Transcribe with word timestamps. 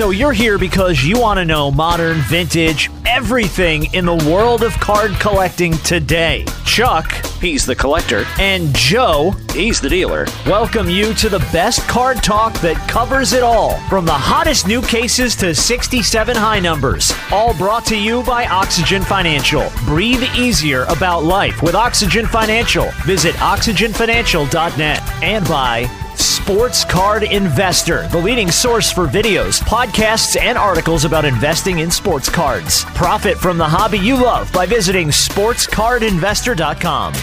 So 0.00 0.08
you're 0.08 0.32
here 0.32 0.56
because 0.56 1.04
you 1.04 1.20
want 1.20 1.36
to 1.40 1.44
know 1.44 1.70
modern, 1.70 2.20
vintage, 2.22 2.90
everything 3.04 3.92
in 3.92 4.06
the 4.06 4.16
world 4.30 4.62
of 4.62 4.72
card 4.80 5.10
collecting 5.20 5.72
today. 5.72 6.46
Chuck, 6.64 7.12
he's 7.38 7.66
the 7.66 7.74
collector, 7.74 8.24
and 8.38 8.74
Joe, 8.74 9.34
he's 9.52 9.78
the 9.78 9.90
dealer. 9.90 10.24
Welcome 10.46 10.88
you 10.88 11.12
to 11.12 11.28
the 11.28 11.40
best 11.52 11.86
card 11.86 12.22
talk 12.22 12.54
that 12.60 12.78
covers 12.88 13.34
it 13.34 13.42
all, 13.42 13.78
from 13.90 14.06
the 14.06 14.12
hottest 14.12 14.66
new 14.66 14.80
cases 14.80 15.36
to 15.36 15.54
67 15.54 16.34
high 16.34 16.60
numbers. 16.60 17.12
All 17.30 17.52
brought 17.52 17.84
to 17.84 17.98
you 17.98 18.22
by 18.22 18.46
Oxygen 18.46 19.02
Financial. 19.02 19.68
Breathe 19.84 20.22
easier 20.34 20.84
about 20.84 21.24
life 21.24 21.62
with 21.62 21.74
Oxygen 21.74 22.24
Financial. 22.24 22.90
Visit 23.04 23.34
oxygenfinancial.net 23.34 25.22
and 25.22 25.46
by 25.46 25.99
Sports 26.20 26.84
Card 26.84 27.22
Investor, 27.22 28.06
the 28.08 28.18
leading 28.18 28.50
source 28.50 28.92
for 28.92 29.06
videos, 29.06 29.62
podcasts, 29.62 30.38
and 30.38 30.58
articles 30.58 31.06
about 31.06 31.24
investing 31.24 31.78
in 31.78 31.90
sports 31.90 32.28
cards. 32.28 32.84
Profit 32.94 33.38
from 33.38 33.56
the 33.56 33.66
hobby 33.66 33.98
you 33.98 34.16
love 34.16 34.52
by 34.52 34.66
visiting 34.66 35.08
sportscardinvestor.com. 35.08 37.14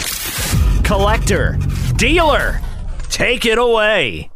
Collector, 0.84 1.60
dealer, 1.96 2.60
take 3.10 3.46
it 3.46 3.60
away. 3.60 4.32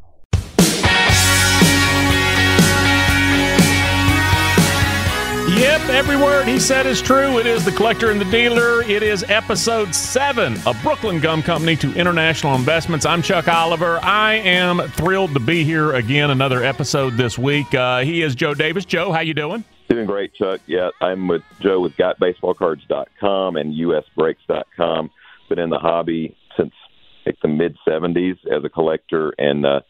Yep, 5.62 5.82
every 5.90 6.18
word 6.18 6.48
he 6.48 6.58
said 6.58 6.88
is 6.88 7.04
true. 7.04 7.38
It 7.38 7.46
is 7.46 7.64
the 7.64 7.72
collector 7.72 8.10
and 8.10 8.20
the 8.20 8.26
dealer. 8.26 8.82
It 8.82 9.04
is 9.04 9.24
episode 9.30 9.94
seven 9.94 10.56
of 10.66 10.76
Brooklyn 10.82 11.20
Gum 11.20 11.44
Company 11.44 11.76
to 11.76 11.94
International 11.94 12.56
Investments. 12.56 13.06
I'm 13.06 13.22
Chuck 13.22 13.48
Oliver. 13.48 14.00
I 14.02 14.38
am 14.38 14.80
thrilled 14.80 15.36
to 15.36 15.40
be 15.40 15.64
here 15.64 15.94
again. 15.94 16.32
Another 16.32 16.64
episode 16.64 17.12
this 17.12 17.38
week. 17.38 17.76
Uh, 17.76 18.00
he 18.00 18.24
is 18.24 18.34
Joe 18.34 18.56
Davis. 18.56 18.86
Joe, 18.86 19.12
how 19.12 19.20
you 19.20 19.36
doing? 19.36 19.64
Doing 19.88 20.08
great, 20.08 20.34
Chuck. 20.34 20.62
Yeah, 20.66 20.90
I'm 21.00 21.28
with 21.28 21.44
Joe 21.62 21.80
with 21.80 21.94
GotBaseballCards.com 21.94 23.56
and 23.56 23.76
USBreaks.com. 23.76 25.12
Been 25.48 25.60
in 25.60 25.70
the 25.70 25.78
hobby 25.78 26.36
since 26.58 26.74
like 27.28 27.38
the 27.44 27.50
mid 27.50 27.78
'70s 27.88 28.40
as 28.52 28.66
a 28.66 28.70
collector, 28.70 29.32
and 29.38 29.64
uh, 29.64 29.82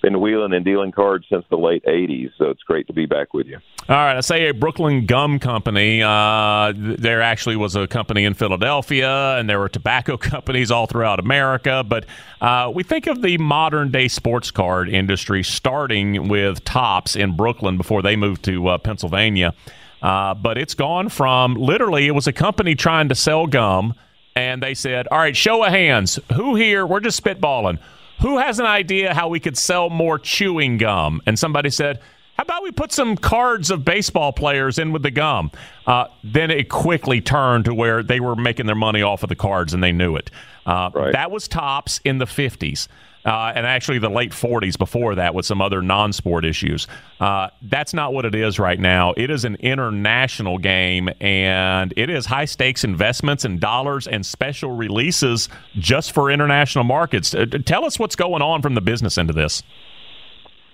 been 0.00 0.20
wheeling 0.20 0.52
and 0.52 0.64
dealing 0.64 0.92
cards 0.92 1.26
since 1.30 1.44
the 1.50 1.56
late 1.56 1.84
80s, 1.84 2.30
so 2.38 2.50
it's 2.50 2.62
great 2.62 2.86
to 2.86 2.92
be 2.92 3.06
back 3.06 3.34
with 3.34 3.46
you. 3.46 3.58
All 3.88 3.96
right, 3.96 4.16
I 4.16 4.20
say 4.20 4.48
a 4.48 4.54
Brooklyn 4.54 5.06
Gum 5.06 5.38
Company. 5.38 6.02
Uh, 6.02 6.72
there 6.76 7.22
actually 7.22 7.56
was 7.56 7.74
a 7.74 7.86
company 7.86 8.24
in 8.24 8.34
Philadelphia, 8.34 9.38
and 9.38 9.48
there 9.48 9.58
were 9.58 9.68
tobacco 9.68 10.16
companies 10.18 10.70
all 10.70 10.86
throughout 10.86 11.18
America. 11.18 11.84
But 11.86 12.06
uh, 12.40 12.70
we 12.74 12.82
think 12.82 13.06
of 13.06 13.22
the 13.22 13.38
modern 13.38 13.90
day 13.90 14.08
sports 14.08 14.50
card 14.50 14.88
industry 14.88 15.42
starting 15.42 16.28
with 16.28 16.64
Topps 16.64 17.16
in 17.16 17.36
Brooklyn 17.36 17.76
before 17.76 18.02
they 18.02 18.16
moved 18.16 18.44
to 18.44 18.68
uh, 18.68 18.78
Pennsylvania. 18.78 19.54
Uh, 20.02 20.34
but 20.34 20.58
it's 20.58 20.74
gone 20.74 21.08
from 21.08 21.54
literally, 21.54 22.06
it 22.06 22.14
was 22.14 22.26
a 22.26 22.32
company 22.32 22.74
trying 22.74 23.08
to 23.08 23.14
sell 23.14 23.46
gum, 23.46 23.94
and 24.36 24.62
they 24.62 24.74
said, 24.74 25.08
All 25.08 25.18
right, 25.18 25.36
show 25.36 25.64
of 25.64 25.72
hands. 25.72 26.20
Who 26.34 26.54
here? 26.54 26.86
We're 26.86 27.00
just 27.00 27.22
spitballing 27.22 27.78
who 28.20 28.38
has 28.38 28.58
an 28.58 28.66
idea 28.66 29.14
how 29.14 29.28
we 29.28 29.40
could 29.40 29.56
sell 29.56 29.90
more 29.90 30.18
chewing 30.18 30.78
gum? 30.78 31.22
And 31.26 31.38
somebody 31.38 31.70
said, 31.70 32.00
how 32.38 32.42
about 32.42 32.62
we 32.62 32.70
put 32.70 32.92
some 32.92 33.16
cards 33.16 33.70
of 33.70 33.84
baseball 33.84 34.32
players 34.32 34.78
in 34.78 34.92
with 34.92 35.02
the 35.02 35.10
gum? 35.10 35.50
Uh, 35.86 36.06
then 36.22 36.50
it 36.50 36.68
quickly 36.68 37.20
turned 37.20 37.64
to 37.64 37.74
where 37.74 38.02
they 38.02 38.20
were 38.20 38.36
making 38.36 38.66
their 38.66 38.76
money 38.76 39.02
off 39.02 39.24
of 39.24 39.28
the 39.28 39.36
cards 39.36 39.74
and 39.74 39.82
they 39.82 39.92
knew 39.92 40.14
it. 40.14 40.30
Uh, 40.64 40.90
right. 40.94 41.12
That 41.12 41.30
was 41.30 41.48
Topps 41.48 42.00
in 42.04 42.18
the 42.18 42.26
50s 42.26 42.86
uh, 43.28 43.52
and 43.54 43.66
actually 43.66 43.98
the 43.98 44.08
late 44.08 44.32
40s 44.32 44.78
before 44.78 45.14
that 45.16 45.34
with 45.34 45.44
some 45.44 45.60
other 45.60 45.82
non 45.82 46.14
sport 46.14 46.46
issues. 46.46 46.86
Uh, 47.20 47.48
that's 47.62 47.92
not 47.92 48.14
what 48.14 48.24
it 48.24 48.34
is 48.34 48.58
right 48.58 48.80
now. 48.80 49.12
It 49.18 49.30
is 49.30 49.44
an 49.44 49.56
international 49.56 50.56
game, 50.56 51.10
and 51.20 51.92
it 51.94 52.08
is 52.08 52.24
high 52.24 52.46
stakes 52.46 52.84
investments 52.84 53.44
and 53.44 53.60
dollars 53.60 54.06
and 54.06 54.24
special 54.24 54.70
releases 54.70 55.50
just 55.74 56.12
for 56.12 56.30
international 56.30 56.84
markets. 56.84 57.34
Uh, 57.34 57.44
tell 57.66 57.84
us 57.84 57.98
what's 57.98 58.16
going 58.16 58.40
on 58.40 58.62
from 58.62 58.74
the 58.74 58.80
business 58.80 59.18
end 59.18 59.28
of 59.28 59.36
this. 59.36 59.62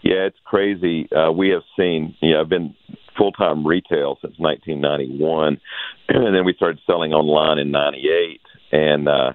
Yeah, 0.03 0.27
it's 0.27 0.39
crazy. 0.45 1.09
Uh, 1.11 1.33
we 1.33 1.49
have 1.49 1.63
seen, 1.77 2.15
you 2.21 2.35
know, 2.35 2.43
I've 2.43 2.49
been 2.49 2.77
full 3.19 3.33
time 3.33 3.67
retail 3.67 4.19
since 4.23 4.39
1991, 4.39 5.61
and 6.09 6.35
then 6.35 6.45
we 6.45 6.55
started 6.55 6.79
selling 6.87 7.13
online 7.13 7.59
in 7.59 7.73
98. 7.73 8.41
And, 8.71 9.09
uh, 9.09 9.33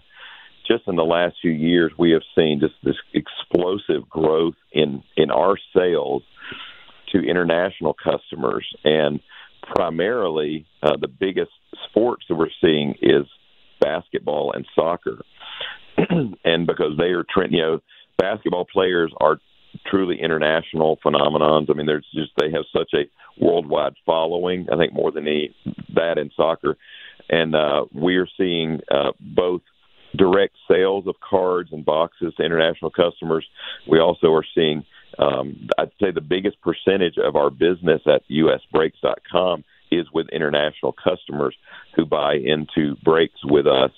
just 0.69 0.87
in 0.87 0.95
the 0.95 1.03
last 1.03 1.35
few 1.41 1.51
years, 1.51 1.91
we 1.97 2.11
have 2.11 2.21
seen 2.35 2.59
just 2.59 2.75
this 2.83 2.95
explosive 3.13 4.07
growth 4.09 4.55
in 4.71 5.03
in 5.17 5.31
our 5.31 5.57
sales 5.75 6.23
to 7.11 7.19
international 7.19 7.95
customers, 7.95 8.65
and 8.83 9.19
primarily 9.75 10.65
uh, 10.83 10.95
the 10.99 11.07
biggest 11.07 11.51
sports 11.89 12.25
that 12.29 12.35
we're 12.35 12.47
seeing 12.61 12.95
is 13.01 13.25
basketball 13.81 14.53
and 14.53 14.65
soccer, 14.75 15.21
and 16.45 16.67
because 16.67 16.97
they 16.97 17.05
are 17.05 17.25
trend, 17.27 17.51
you 17.51 17.61
know, 17.61 17.79
basketball 18.17 18.65
players 18.65 19.11
are 19.19 19.39
truly 19.87 20.19
international 20.21 20.97
phenomenons. 21.03 21.69
I 21.69 21.73
mean, 21.73 21.85
there's 21.85 22.05
just 22.13 22.31
they 22.39 22.51
have 22.51 22.65
such 22.75 22.91
a 22.93 23.09
worldwide 23.43 23.93
following. 24.05 24.67
I 24.71 24.77
think 24.77 24.93
more 24.93 25.11
than 25.11 25.27
any 25.27 25.55
that 25.95 26.19
in 26.19 26.29
soccer, 26.35 26.77
and 27.29 27.55
uh, 27.55 27.85
we 27.93 28.17
are 28.17 28.27
seeing 28.37 28.81
uh, 28.91 29.11
both 29.19 29.61
direct 30.15 30.55
sales 30.69 31.07
of 31.07 31.15
cards 31.27 31.69
and 31.71 31.85
boxes 31.85 32.33
to 32.35 32.43
international 32.43 32.91
customers. 32.91 33.45
We 33.87 33.99
also 33.99 34.33
are 34.33 34.45
seeing, 34.55 34.83
um, 35.17 35.69
I'd 35.77 35.91
say, 36.01 36.11
the 36.11 36.21
biggest 36.21 36.57
percentage 36.61 37.17
of 37.17 37.35
our 37.35 37.49
business 37.49 38.01
at 38.07 38.23
usbreaks.com 38.29 39.63
is 39.91 40.05
with 40.13 40.29
international 40.29 40.93
customers 40.93 41.55
who 41.95 42.05
buy 42.05 42.35
into 42.35 42.95
breaks 43.03 43.39
with 43.43 43.67
us 43.67 43.91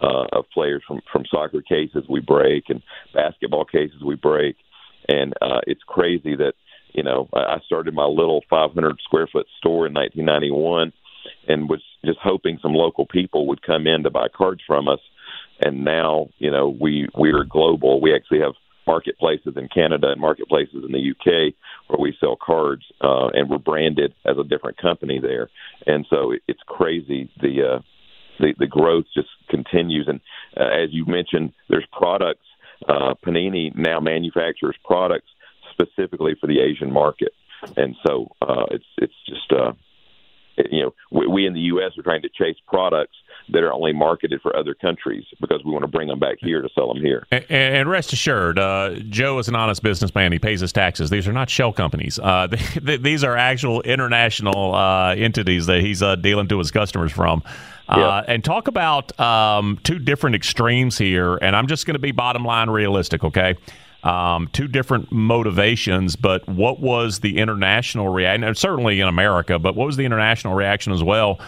uh, 0.00 0.26
of 0.32 0.44
players 0.52 0.82
from 0.86 1.00
from 1.10 1.24
soccer 1.30 1.62
cases 1.62 2.04
we 2.08 2.20
break 2.20 2.64
and 2.68 2.82
basketball 3.14 3.64
cases 3.64 4.02
we 4.04 4.14
break, 4.14 4.56
and 5.08 5.32
uh, 5.40 5.60
it's 5.66 5.82
crazy 5.86 6.36
that 6.36 6.52
you 6.92 7.02
know 7.02 7.28
I 7.32 7.58
started 7.64 7.94
my 7.94 8.04
little 8.04 8.42
500 8.50 8.98
square 9.04 9.28
foot 9.30 9.46
store 9.58 9.86
in 9.86 9.94
1991 9.94 10.92
and 11.48 11.68
was 11.68 11.82
just 12.04 12.18
hoping 12.22 12.58
some 12.60 12.74
local 12.74 13.06
people 13.06 13.46
would 13.46 13.62
come 13.62 13.86
in 13.86 14.02
to 14.02 14.10
buy 14.10 14.28
cards 14.28 14.60
from 14.66 14.88
us 14.88 15.00
and 15.60 15.84
now 15.84 16.28
you 16.38 16.50
know 16.50 16.68
we 16.68 17.08
we 17.18 17.32
are 17.32 17.44
global. 17.44 18.00
We 18.00 18.14
actually 18.14 18.40
have 18.40 18.54
marketplaces 18.86 19.54
in 19.56 19.68
Canada 19.68 20.08
and 20.10 20.20
marketplaces 20.20 20.84
in 20.84 20.92
the 20.92 21.10
UK 21.10 21.54
where 21.88 21.98
we 22.00 22.16
sell 22.20 22.36
cards, 22.40 22.82
uh, 23.00 23.28
and 23.28 23.50
we're 23.50 23.58
branded 23.58 24.14
as 24.24 24.36
a 24.38 24.44
different 24.44 24.76
company 24.78 25.18
there. 25.20 25.50
And 25.86 26.06
so 26.08 26.32
it's 26.46 26.60
crazy 26.66 27.30
the 27.40 27.74
uh, 27.74 27.78
the, 28.38 28.54
the 28.58 28.66
growth 28.66 29.06
just 29.14 29.28
continues. 29.48 30.06
And 30.08 30.20
uh, 30.56 30.68
as 30.68 30.90
you 30.92 31.04
mentioned, 31.06 31.52
there's 31.68 31.86
products. 31.92 32.44
Uh, 32.86 33.14
Panini 33.24 33.74
now 33.74 34.00
manufactures 34.00 34.76
products 34.84 35.28
specifically 35.72 36.34
for 36.38 36.46
the 36.46 36.60
Asian 36.60 36.92
market, 36.92 37.32
and 37.76 37.96
so 38.06 38.28
uh, 38.42 38.66
it's 38.70 38.84
it's 38.98 39.14
just 39.26 39.50
uh, 39.50 39.72
you 40.70 40.82
know, 40.82 40.94
we, 41.10 41.26
we 41.26 41.46
in 41.46 41.54
the 41.54 41.60
U.S. 41.60 41.92
are 41.98 42.02
trying 42.02 42.22
to 42.22 42.28
chase 42.28 42.56
products 42.66 43.16
that 43.48 43.62
are 43.62 43.72
only 43.72 43.92
marketed 43.92 44.40
for 44.42 44.56
other 44.56 44.74
countries 44.74 45.24
because 45.40 45.62
we 45.64 45.70
want 45.70 45.82
to 45.82 45.88
bring 45.88 46.08
them 46.08 46.18
back 46.18 46.36
here 46.40 46.62
to 46.62 46.68
sell 46.74 46.92
them 46.92 47.02
here. 47.02 47.26
And, 47.30 47.44
and 47.50 47.90
rest 47.90 48.12
assured, 48.12 48.58
uh, 48.58 48.96
Joe 49.08 49.38
is 49.38 49.48
an 49.48 49.54
honest 49.54 49.82
businessman. 49.82 50.32
He 50.32 50.38
pays 50.38 50.60
his 50.60 50.72
taxes. 50.72 51.10
These 51.10 51.28
are 51.28 51.32
not 51.32 51.48
shell 51.48 51.72
companies. 51.72 52.18
Uh, 52.18 52.48
they, 52.82 52.96
these 52.96 53.24
are 53.24 53.36
actual 53.36 53.82
international 53.82 54.74
uh, 54.74 55.14
entities 55.14 55.66
that 55.66 55.80
he's 55.80 56.02
uh, 56.02 56.16
dealing 56.16 56.48
to 56.48 56.58
his 56.58 56.70
customers 56.70 57.12
from. 57.12 57.42
Uh, 57.88 58.22
and 58.26 58.42
talk 58.42 58.66
about 58.66 59.18
um, 59.20 59.78
two 59.84 60.00
different 60.00 60.34
extremes 60.34 60.98
here. 60.98 61.36
And 61.36 61.54
I'm 61.54 61.68
just 61.68 61.86
going 61.86 61.94
to 61.94 62.00
be 62.00 62.10
bottom 62.10 62.44
line 62.44 62.68
realistic, 62.68 63.22
okay? 63.22 63.56
Um, 64.02 64.48
two 64.52 64.66
different 64.66 65.12
motivations, 65.12 66.16
but 66.16 66.48
what 66.48 66.80
was 66.80 67.20
the 67.20 67.38
international 67.38 68.08
reaction? 68.08 68.54
Certainly 68.56 69.00
in 69.00 69.06
America, 69.08 69.58
but 69.58 69.76
what 69.76 69.86
was 69.86 69.96
the 69.96 70.04
international 70.04 70.54
reaction 70.54 70.92
as 70.92 71.02
well 71.02 71.40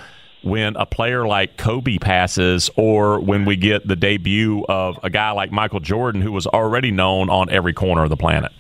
when 0.43 0.77
a 0.77 0.87
player 0.87 1.27
like 1.27 1.57
Kobe 1.57 1.99
passes, 1.99 2.71
or 2.77 3.21
when 3.21 3.45
we 3.45 3.57
get 3.57 3.87
the 3.87 3.97
debut 3.97 4.65
of 4.69 4.99
a 5.03 5.11
guy 5.11 5.31
like 5.33 5.51
Michael 5.51 5.81
Jordan, 5.81 6.21
who 6.21 6.33
was 6.33 6.47
already 6.47 6.91
known 6.91 7.29
on 7.31 7.51
every 7.51 7.73
corner 7.73 8.05
of 8.05 8.11
the 8.11 8.17
planet? 8.17 8.53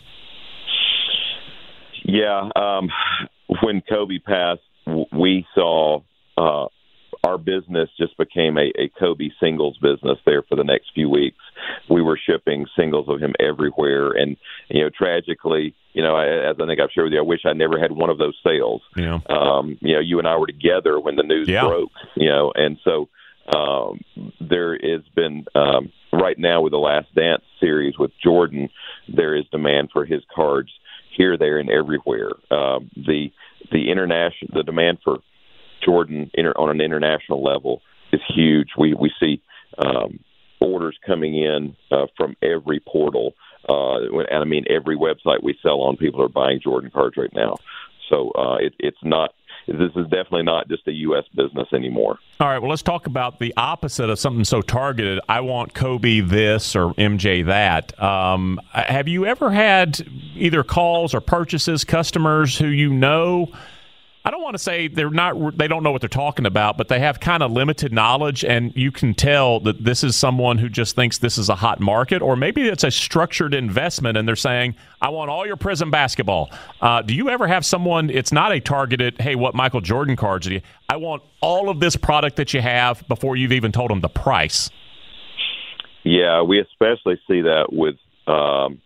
Yeah, 2.04 2.48
um, 2.56 2.90
when 3.62 3.82
Kobe 3.82 4.18
passed, 4.18 4.60
we 5.12 5.46
saw 5.54 6.00
our 7.38 7.60
business 7.60 7.88
just 7.98 8.16
became 8.16 8.56
a, 8.56 8.72
a 8.78 8.90
Kobe 8.98 9.28
singles 9.40 9.76
business 9.78 10.18
there 10.26 10.42
for 10.42 10.56
the 10.56 10.64
next 10.64 10.90
few 10.94 11.08
weeks. 11.08 11.38
We 11.88 12.02
were 12.02 12.18
shipping 12.18 12.66
singles 12.76 13.08
of 13.08 13.20
him 13.20 13.34
everywhere, 13.40 14.12
and 14.12 14.36
you 14.68 14.82
know, 14.82 14.90
tragically, 14.96 15.74
you 15.92 16.02
know, 16.02 16.16
I, 16.16 16.50
as 16.50 16.56
I 16.60 16.66
think 16.66 16.80
I've 16.80 16.90
shared 16.90 17.06
with 17.06 17.12
you, 17.12 17.20
I 17.20 17.22
wish 17.22 17.40
I 17.44 17.52
never 17.52 17.78
had 17.80 17.92
one 17.92 18.10
of 18.10 18.18
those 18.18 18.36
sales. 18.44 18.82
Yeah. 18.96 19.20
Um, 19.28 19.78
you 19.80 19.94
know, 19.94 20.00
you 20.00 20.18
and 20.18 20.28
I 20.28 20.36
were 20.36 20.46
together 20.46 20.98
when 20.98 21.16
the 21.16 21.22
news 21.22 21.48
yeah. 21.48 21.66
broke. 21.66 21.90
You 22.16 22.28
know, 22.28 22.52
and 22.54 22.78
so 22.84 23.08
um, 23.54 24.00
there 24.40 24.72
has 24.72 25.02
been 25.14 25.44
um, 25.54 25.92
right 26.12 26.38
now 26.38 26.62
with 26.62 26.72
the 26.72 26.78
Last 26.78 27.14
Dance 27.14 27.42
series 27.60 27.98
with 27.98 28.10
Jordan, 28.22 28.68
there 29.08 29.36
is 29.36 29.44
demand 29.50 29.90
for 29.92 30.04
his 30.04 30.22
cards 30.34 30.70
here, 31.16 31.36
there, 31.36 31.58
and 31.58 31.70
everywhere. 31.70 32.30
Um, 32.50 32.90
the 32.96 33.30
the 33.70 33.90
international 33.90 34.50
the 34.54 34.62
demand 34.62 34.98
for 35.02 35.18
Jordan 35.84 36.30
inter, 36.34 36.52
on 36.56 36.70
an 36.70 36.80
international 36.80 37.42
level 37.42 37.82
is 38.12 38.20
huge. 38.34 38.70
We 38.76 38.94
we 38.94 39.12
see 39.20 39.42
um, 39.78 40.20
orders 40.60 40.98
coming 41.06 41.36
in 41.36 41.76
uh, 41.90 42.06
from 42.16 42.36
every 42.42 42.80
portal, 42.80 43.34
uh, 43.68 43.98
and 44.30 44.42
I 44.42 44.44
mean 44.44 44.64
every 44.68 44.96
website 44.96 45.42
we 45.42 45.58
sell 45.62 45.80
on. 45.82 45.96
People 45.96 46.22
are 46.22 46.28
buying 46.28 46.60
Jordan 46.62 46.90
cards 46.90 47.16
right 47.16 47.32
now, 47.34 47.56
so 48.08 48.30
uh, 48.32 48.56
it, 48.56 48.74
it's 48.78 48.98
not. 49.02 49.34
This 49.66 49.92
is 49.96 50.04
definitely 50.04 50.44
not 50.44 50.66
just 50.68 50.88
a 50.88 50.92
U.S. 50.92 51.24
business 51.34 51.68
anymore. 51.74 52.18
All 52.40 52.48
right, 52.48 52.58
well, 52.58 52.70
let's 52.70 52.80
talk 52.80 53.06
about 53.06 53.38
the 53.38 53.52
opposite 53.58 54.08
of 54.08 54.18
something 54.18 54.44
so 54.44 54.62
targeted. 54.62 55.20
I 55.28 55.40
want 55.40 55.74
Kobe 55.74 56.20
this 56.20 56.74
or 56.74 56.94
MJ 56.94 57.44
that. 57.44 58.00
Um, 58.02 58.62
have 58.72 59.08
you 59.08 59.26
ever 59.26 59.50
had 59.50 60.00
either 60.34 60.62
calls 60.62 61.12
or 61.12 61.20
purchases, 61.20 61.84
customers 61.84 62.56
who 62.56 62.68
you 62.68 62.94
know? 62.94 63.52
I 64.28 64.30
don't 64.30 64.42
want 64.42 64.52
to 64.52 64.62
say 64.62 64.88
they're 64.88 65.08
not 65.08 65.56
they 65.56 65.68
don't 65.68 65.82
know 65.82 65.90
what 65.90 66.02
they're 66.02 66.08
talking 66.10 66.44
about, 66.44 66.76
but 66.76 66.88
they 66.88 67.00
have 67.00 67.18
kind 67.18 67.42
of 67.42 67.50
limited 67.50 67.94
knowledge 67.94 68.44
and 68.44 68.76
you 68.76 68.92
can 68.92 69.14
tell 69.14 69.58
that 69.60 69.82
this 69.82 70.04
is 70.04 70.16
someone 70.16 70.58
who 70.58 70.68
just 70.68 70.94
thinks 70.94 71.16
this 71.16 71.38
is 71.38 71.48
a 71.48 71.54
hot 71.54 71.80
market 71.80 72.20
or 72.20 72.36
maybe 72.36 72.68
it's 72.68 72.84
a 72.84 72.90
structured 72.90 73.54
investment 73.54 74.18
and 74.18 74.28
they're 74.28 74.36
saying, 74.36 74.74
"I 75.00 75.08
want 75.08 75.30
all 75.30 75.46
your 75.46 75.56
Prizm 75.56 75.90
basketball." 75.90 76.50
Uh, 76.82 77.00
do 77.00 77.14
you 77.14 77.30
ever 77.30 77.48
have 77.48 77.64
someone 77.64 78.10
it's 78.10 78.30
not 78.30 78.52
a 78.52 78.60
targeted, 78.60 79.18
"Hey, 79.18 79.34
what 79.34 79.54
Michael 79.54 79.80
Jordan 79.80 80.14
cards 80.14 80.46
do 80.46 80.52
you? 80.52 80.60
I 80.90 80.96
want 80.96 81.22
all 81.40 81.70
of 81.70 81.80
this 81.80 81.96
product 81.96 82.36
that 82.36 82.52
you 82.52 82.60
have 82.60 83.08
before 83.08 83.34
you've 83.34 83.52
even 83.52 83.72
told 83.72 83.90
them 83.90 84.02
the 84.02 84.10
price." 84.10 84.68
Yeah, 86.04 86.42
we 86.42 86.60
especially 86.60 87.18
see 87.26 87.40
that 87.40 87.72
with 87.72 87.96
um, 88.26 88.82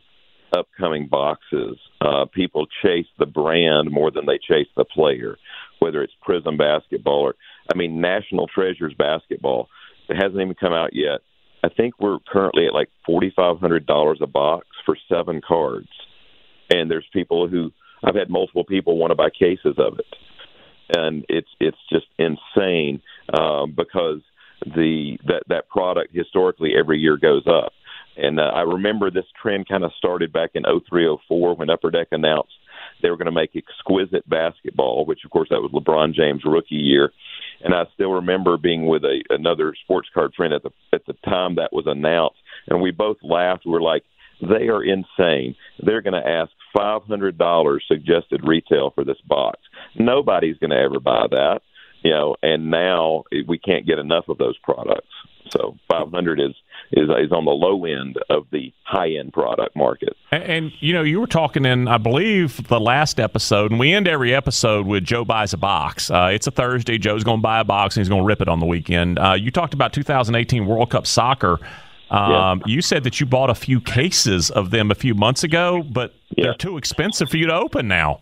upcoming 0.57 1.09
boxes. 1.09 1.79
Uh, 2.01 2.25
people 2.33 2.67
chase 2.83 3.07
the 3.19 3.27
brand 3.27 3.91
more 3.91 4.11
than 4.11 4.27
they 4.27 4.39
chase 4.39 4.69
the 4.77 4.85
player, 4.85 5.39
whether 5.79 6.03
it's 6.03 6.13
Prizm 6.27 6.59
basketball 6.59 7.21
or, 7.21 7.35
I 7.73 7.77
mean, 7.77 8.01
National 8.01 8.47
Treasures 8.47 8.95
basketball. 8.99 9.69
It 10.09 10.17
hasn't 10.17 10.41
even 10.41 10.55
come 10.55 10.73
out 10.73 10.91
yet. 10.93 11.21
I 11.65 11.69
think 11.69 11.95
we're 12.01 12.19
currently 12.27 12.67
at 12.67 12.75
like 12.75 12.89
forty 13.07 13.33
five 13.35 13.61
hundred 13.61 13.87
dollars 13.87 14.19
a 14.21 14.27
box 14.27 14.67
for 14.85 14.97
seven 15.09 15.41
cards, 15.47 15.89
and 16.71 16.91
there's 16.91 17.07
people 17.13 17.49
who 17.49 17.71
I've 18.03 18.17
had 18.17 18.31
multiple 18.31 18.65
people 18.65 18.99
want 18.99 19.13
to 19.13 19.15
buy 19.15 19.31
cases 19.31 19.77
of 19.79 19.99
it, 19.99 20.97
and 20.97 21.25
it's 21.29 21.49
it's 21.61 21.79
just 21.89 22.07
insane 22.19 23.01
um, 23.33 23.75
because 23.77 24.21
the 24.65 25.19
that 25.27 25.45
that 25.49 25.69
product 25.69 26.11
historically 26.13 26.73
every 26.77 26.99
year 26.99 27.17
goes 27.17 27.45
up. 27.47 27.73
And 28.17 28.39
uh, 28.39 28.45
I 28.55 28.63
remember 28.63 29.11
this 29.11 29.25
trend 29.41 29.69
kind 29.69 29.85
of 29.85 29.93
started 29.97 30.33
back 30.33 30.51
in 30.55 30.65
0304 30.65 31.55
when 31.55 31.71
Upper 31.71 31.91
Deck 31.91 32.09
announced 32.11 32.53
they 33.01 33.11
were 33.11 33.17
going 33.17 33.27
to 33.27 33.33
make 33.33 33.57
exquisite 33.57 34.29
basketball, 34.29 35.05
which 35.05 35.25
of 35.25 35.31
course 35.31 35.49
that 35.51 35.61
was 35.61 35.73
LeBron 35.73 36.15
James' 36.15 36.45
rookie 36.45 36.77
year. 36.77 37.13
And 37.63 37.75
I 37.75 37.85
still 37.95 38.13
remember 38.13 38.57
being 38.57 38.87
with 38.87 39.05
a 39.05 39.23
another 39.31 39.75
sports 39.85 40.09
card 40.13 40.33
friend 40.37 40.53
at 40.53 40.63
the 40.63 40.71
at 40.93 41.07
the 41.07 41.15
time 41.25 41.57
that 41.57 41.73
was 41.73 41.85
announced, 41.87 42.39
and 42.69 42.81
we 42.81 42.91
both 42.91 43.19
laughed. 43.23 43.65
We 43.65 43.73
we're 43.73 43.83
like, 43.83 44.05
they 44.41 44.69
are 44.69 44.83
insane. 44.83 45.55
They're 45.79 46.03
going 46.03 46.21
to 46.21 46.29
ask 46.29 46.51
five 46.77 47.03
hundred 47.05 47.39
dollars 47.39 47.85
suggested 47.87 48.47
retail 48.47 48.91
for 48.95 49.05
this 49.05 49.21
box. 49.27 49.61
Nobody's 49.95 50.59
going 50.59 50.71
to 50.71 50.77
ever 50.77 50.99
buy 50.99 51.27
that, 51.31 51.61
you 52.03 52.11
know. 52.11 52.37
And 52.43 52.71
now 52.71 53.25
we 53.47 53.59
can't 53.59 53.87
get 53.87 53.99
enough 53.99 54.29
of 54.29 54.39
those 54.39 54.59
products. 54.59 55.09
So 55.51 55.77
500 55.91 56.41
is 56.41 56.55
is 56.93 57.09
is 57.09 57.33
on 57.33 57.45
the 57.45 57.51
low 57.51 57.85
end 57.85 58.19
of 58.31 58.47
the 58.51 58.73
high 58.85 59.11
end 59.11 59.33
product 59.33 59.75
market. 59.75 60.17
And, 60.31 60.43
and, 60.43 60.73
you 60.81 60.93
know, 60.93 61.03
you 61.03 61.21
were 61.21 61.27
talking 61.27 61.65
in, 61.65 61.89
I 61.89 61.99
believe, 61.99 62.69
the 62.69 62.81
last 62.81 63.19
episode, 63.19 63.71
and 63.71 63.81
we 63.81 63.93
end 63.93 64.07
every 64.07 64.35
episode 64.35 64.87
with 64.87 65.05
Joe 65.05 65.25
buys 65.25 65.53
a 65.53 65.59
box. 65.59 66.11
Uh, 66.11 66.31
it's 66.33 66.47
a 66.47 66.51
Thursday. 66.51 66.99
Joe's 66.99 67.25
going 67.25 67.39
to 67.39 67.43
buy 67.43 67.61
a 67.61 67.65
box, 67.65 67.97
and 67.97 68.03
he's 68.03 68.09
going 68.09 68.23
to 68.23 68.27
rip 68.27 68.41
it 68.41 68.49
on 68.49 68.61
the 68.61 68.67
weekend. 68.67 69.19
Uh, 69.19 69.35
you 69.35 69.51
talked 69.51 69.75
about 69.75 69.93
2018 69.93 70.67
World 70.67 70.91
Cup 70.91 71.07
soccer. 71.07 71.59
Um, 72.11 72.63
yeah. 72.67 72.75
You 72.75 72.83
said 72.83 73.05
that 73.05 73.21
you 73.21 73.27
bought 73.27 73.49
a 73.49 73.55
few 73.55 73.81
cases 73.81 74.51
of 74.51 74.71
them 74.71 74.91
a 74.91 74.95
few 74.95 75.15
months 75.15 75.45
ago, 75.45 75.83
but 75.83 76.15
yeah. 76.37 76.45
they're 76.45 76.55
too 76.55 76.77
expensive 76.77 77.31
for 77.31 77.39
you 77.39 77.47
to 77.47 77.55
open 77.55 77.89
now. 77.89 78.21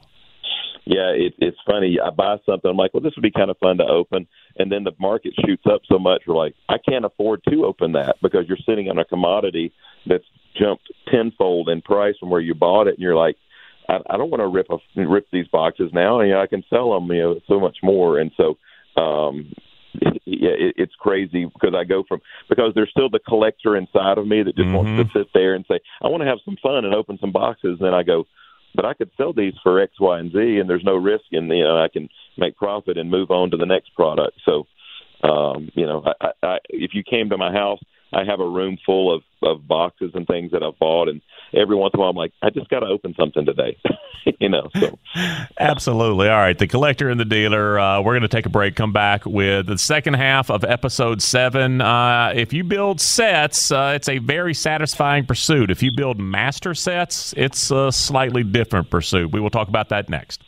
Yeah, 0.91 1.15
it, 1.15 1.35
it's 1.39 1.57
funny. 1.65 1.99
I 2.03 2.11
buy 2.11 2.37
something, 2.45 2.69
I'm 2.69 2.77
like, 2.77 2.93
well, 2.93 3.03
this 3.03 3.15
would 3.15 3.23
be 3.23 3.31
kind 3.31 3.51
of 3.51 3.59
fun 3.59 3.79
to 3.79 3.85
open 3.85 4.27
and 4.59 4.71
then 4.71 4.85
the 4.85 4.93
market 4.99 5.33
shoots 5.47 5.65
up 5.71 5.81
so 5.91 5.99
much 5.99 6.23
we're 6.27 6.37
like 6.37 6.55
i 6.69 6.77
can't 6.79 7.05
afford 7.05 7.43
to 7.49 7.65
open 7.65 7.93
that 7.93 8.17
because 8.23 8.45
you're 8.49 8.59
sitting 8.67 8.89
on 8.89 8.99
a 8.99 9.05
commodity 9.05 9.73
that's 10.07 10.25
jumped 10.59 10.85
tenfold 11.11 11.69
in 11.69 11.81
price 11.83 12.15
from 12.19 12.31
where 12.31 12.41
you 12.41 12.55
bought 12.55 12.87
it 12.87 12.95
and 12.95 13.03
you're 13.03 13.17
like 13.17 13.37
i, 13.89 13.99
I 14.09 14.17
don't 14.17 14.31
want 14.31 14.41
to 14.41 14.49
rip 14.49 14.67
a, 14.71 15.07
rip 15.09 15.27
these 15.33 15.49
boxes 15.49 15.91
now 15.93 16.21
you 16.21 16.33
know 16.33 16.41
i 16.41 16.47
can 16.47 16.65
sell 16.71 16.93
them 16.93 17.11
you 17.11 17.23
know 17.23 17.41
so 17.49 17.61
much 17.61 17.79
more 17.83 18.19
and 18.19 18.31
so 18.37 18.57
um 19.01 19.53
yeah, 20.25 20.55
it, 20.55 20.75
it's 20.77 20.95
crazy 21.01 21.47
because 21.47 21.75
I 21.77 21.83
go 21.83 22.05
from 22.07 22.21
because 22.49 22.71
there's 22.77 22.91
still 22.91 23.11
the 23.11 23.19
collector 23.19 23.77
inside 23.77 24.19
of 24.19 24.27
me 24.27 24.45
that 24.45 24.55
just 24.55 24.69
mm-hmm. 24.69 24.75
wants 24.75 25.13
to 25.13 25.19
sit 25.19 25.27
there 25.35 25.55
and 25.55 25.65
say 25.69 25.81
I 26.01 26.07
want 26.07 26.23
to 26.23 26.29
have 26.29 26.39
some 26.45 26.57
fun 26.63 26.85
and 26.85 26.95
open 26.95 27.19
some 27.21 27.33
boxes. 27.33 27.79
And 27.81 27.89
then 27.89 27.95
I 27.95 28.05
go, 28.05 28.25
but 28.75 28.85
I 28.85 28.95
could 28.95 29.11
sell 29.17 29.33
these 29.33 29.55
for 29.63 29.81
X, 29.81 29.93
Y, 29.99 30.19
and 30.19 30.33
Z, 30.33 30.39
and 30.39 30.69
there's 30.69 30.85
no 30.85 30.97
risk, 30.97 31.25
and 31.33 31.49
you 31.49 31.65
know 31.65 31.83
I 31.83 31.89
can 31.89 32.09
make 32.37 32.57
profit 32.57 32.99
and 32.99 33.11
move 33.11 33.31
on 33.31 33.51
to 33.51 33.57
the 33.57 33.67
next 33.67 33.95
product. 33.95 34.41
So, 34.45 34.67
um, 35.23 35.71
you 35.75 35.87
know, 35.87 36.05
I, 36.21 36.31
I, 36.43 36.59
if 36.69 36.93
you 36.95 37.03
came 37.03 37.31
to 37.31 37.37
my 37.37 37.53
house, 37.53 37.81
I 38.13 38.25
have 38.25 38.41
a 38.41 38.49
room 38.49 38.79
full 38.85 39.15
of 39.15 39.23
of 39.43 39.67
boxes 39.67 40.11
and 40.15 40.27
things 40.27 40.53
that 40.53 40.63
I've 40.63 40.79
bought, 40.79 41.09
and 41.09 41.23
every 41.55 41.75
once 41.75 41.93
in 41.95 42.01
a 42.01 42.03
while 42.03 42.11
I'm 42.11 42.17
like, 42.17 42.33
I 42.43 42.51
just 42.51 42.69
got 42.69 42.81
to 42.81 42.87
open 42.87 43.15
something 43.19 43.47
today, 43.47 43.79
you 44.39 44.49
know. 44.49 44.69
So, 44.79 44.99
absolutely. 45.59 46.29
All 46.29 46.37
right, 46.37 46.59
the 46.59 46.67
collector 46.67 47.09
and 47.09 47.19
the 47.19 47.25
dealer. 47.25 47.79
Uh, 47.79 48.03
we're 48.03 48.13
going 48.13 48.23
to 48.23 48.29
take 48.29 48.47
a 48.47 48.51
break. 48.51 48.77
Come 48.77 48.93
back 48.93 49.25
with 49.25 49.67
the 49.67 49.79
second 49.79 50.15
half 50.15 50.51
of 50.51 50.65
episode 50.65 51.23
seven. 51.23 51.81
Uh, 51.81 52.33
if 52.35 52.53
you 52.53 52.65
build 52.65 53.01
sets, 53.01 53.71
uh, 53.71 53.93
it's 53.95 54.09
a 54.09 54.19
very 54.19 54.55
satisfying 54.55 55.25
pursuit. 55.25 55.71
If 55.71 55.83
you 55.83 55.91
build 55.97 56.19
master 56.19 56.75
sets, 56.75 57.33
it's 57.37 57.71
a 57.71 57.91
slightly 57.91 58.45
different 58.45 58.91
pursuit. 58.91 59.33
We 59.33 59.41
will 59.41 59.51
talk 59.51 59.69
about 59.69 59.89
that 59.89 60.09
next. 60.09 60.43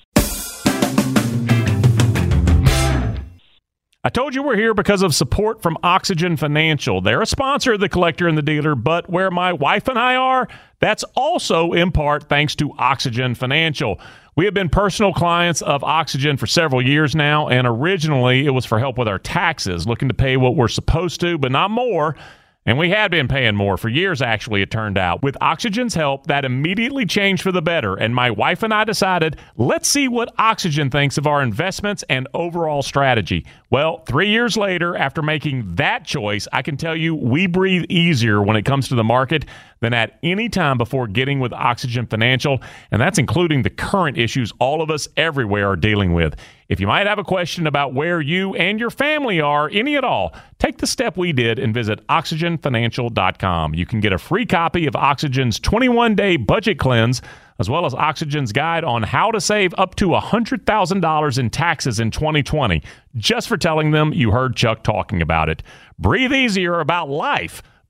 I 4.04 4.08
told 4.08 4.34
you 4.34 4.42
we're 4.42 4.56
here 4.56 4.74
because 4.74 5.02
of 5.02 5.14
support 5.14 5.62
from 5.62 5.78
Oxygen 5.84 6.36
Financial. 6.36 7.00
They're 7.00 7.22
a 7.22 7.26
sponsor 7.26 7.74
of 7.74 7.80
the 7.80 7.88
collector 7.88 8.26
and 8.26 8.36
the 8.36 8.42
dealer, 8.42 8.74
but 8.74 9.08
where 9.08 9.30
my 9.30 9.52
wife 9.52 9.86
and 9.86 9.96
I 9.96 10.16
are, 10.16 10.48
that's 10.80 11.04
also 11.14 11.72
in 11.72 11.92
part 11.92 12.28
thanks 12.28 12.56
to 12.56 12.72
Oxygen 12.78 13.36
Financial. 13.36 14.00
We 14.34 14.44
have 14.44 14.54
been 14.54 14.70
personal 14.70 15.12
clients 15.12 15.62
of 15.62 15.84
Oxygen 15.84 16.36
for 16.36 16.48
several 16.48 16.84
years 16.84 17.14
now, 17.14 17.48
and 17.48 17.64
originally 17.64 18.44
it 18.44 18.50
was 18.50 18.66
for 18.66 18.80
help 18.80 18.98
with 18.98 19.06
our 19.06 19.20
taxes, 19.20 19.86
looking 19.86 20.08
to 20.08 20.14
pay 20.14 20.36
what 20.36 20.56
we're 20.56 20.66
supposed 20.66 21.20
to, 21.20 21.38
but 21.38 21.52
not 21.52 21.70
more. 21.70 22.16
And 22.64 22.78
we 22.78 22.90
had 22.90 23.10
been 23.10 23.26
paying 23.26 23.56
more 23.56 23.76
for 23.76 23.88
years, 23.88 24.22
actually, 24.22 24.62
it 24.62 24.70
turned 24.70 24.96
out. 24.96 25.20
With 25.20 25.36
Oxygen's 25.40 25.94
help, 25.94 26.28
that 26.28 26.44
immediately 26.44 27.04
changed 27.04 27.42
for 27.42 27.50
the 27.50 27.60
better. 27.60 27.96
And 27.96 28.14
my 28.14 28.30
wife 28.30 28.62
and 28.62 28.72
I 28.72 28.84
decided, 28.84 29.36
let's 29.56 29.88
see 29.88 30.06
what 30.06 30.32
Oxygen 30.38 30.88
thinks 30.88 31.18
of 31.18 31.26
our 31.26 31.42
investments 31.42 32.04
and 32.08 32.28
overall 32.34 32.82
strategy. 32.82 33.44
Well, 33.70 33.98
three 34.06 34.28
years 34.28 34.56
later, 34.56 34.96
after 34.96 35.22
making 35.22 35.74
that 35.74 36.04
choice, 36.04 36.46
I 36.52 36.62
can 36.62 36.76
tell 36.76 36.94
you 36.94 37.16
we 37.16 37.48
breathe 37.48 37.84
easier 37.88 38.40
when 38.40 38.56
it 38.56 38.64
comes 38.64 38.88
to 38.88 38.94
the 38.94 39.02
market 39.02 39.44
than 39.82 39.92
at 39.92 40.18
any 40.22 40.48
time 40.48 40.78
before 40.78 41.06
getting 41.06 41.40
with 41.40 41.52
Oxygen 41.52 42.06
Financial. 42.06 42.62
And 42.90 43.02
that's 43.02 43.18
including 43.18 43.62
the 43.62 43.70
current 43.70 44.16
issues 44.16 44.52
all 44.58 44.80
of 44.80 44.90
us 44.90 45.08
everywhere 45.16 45.68
are 45.70 45.76
dealing 45.76 46.14
with. 46.14 46.36
If 46.68 46.80
you 46.80 46.86
might 46.86 47.06
have 47.06 47.18
a 47.18 47.24
question 47.24 47.66
about 47.66 47.92
where 47.92 48.20
you 48.20 48.54
and 48.54 48.80
your 48.80 48.90
family 48.90 49.40
are, 49.40 49.68
any 49.70 49.96
at 49.96 50.04
all, 50.04 50.34
take 50.58 50.78
the 50.78 50.86
step 50.86 51.18
we 51.18 51.32
did 51.32 51.58
and 51.58 51.74
visit 51.74 52.06
oxygenfinancial.com. 52.06 53.74
You 53.74 53.84
can 53.84 54.00
get 54.00 54.12
a 54.12 54.18
free 54.18 54.46
copy 54.46 54.86
of 54.86 54.96
Oxygen's 54.96 55.58
21 55.58 56.14
day 56.14 56.36
budget 56.36 56.78
cleanse, 56.78 57.20
as 57.58 57.68
well 57.68 57.84
as 57.84 57.92
Oxygen's 57.92 58.52
guide 58.52 58.84
on 58.84 59.02
how 59.02 59.32
to 59.32 59.40
save 59.40 59.74
up 59.76 59.96
to 59.96 60.10
$100,000 60.10 61.38
in 61.38 61.50
taxes 61.50 62.00
in 62.00 62.10
2020, 62.12 62.82
just 63.16 63.48
for 63.48 63.56
telling 63.56 63.90
them 63.90 64.12
you 64.12 64.30
heard 64.30 64.56
Chuck 64.56 64.84
talking 64.84 65.20
about 65.20 65.48
it. 65.48 65.62
Breathe 65.98 66.32
easier 66.32 66.80
about 66.80 67.10
life 67.10 67.62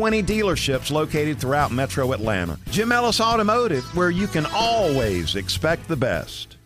20 0.00 0.22
dealerships 0.22 0.90
located 0.90 1.38
throughout 1.38 1.70
metro 1.70 2.12
Atlanta. 2.12 2.58
Jim 2.70 2.90
Ellis 2.90 3.20
Automotive, 3.20 3.84
where 3.94 4.08
you 4.08 4.26
can 4.26 4.46
always 4.54 5.36
expect 5.36 5.86
the 5.88 5.96
best. 5.96 6.56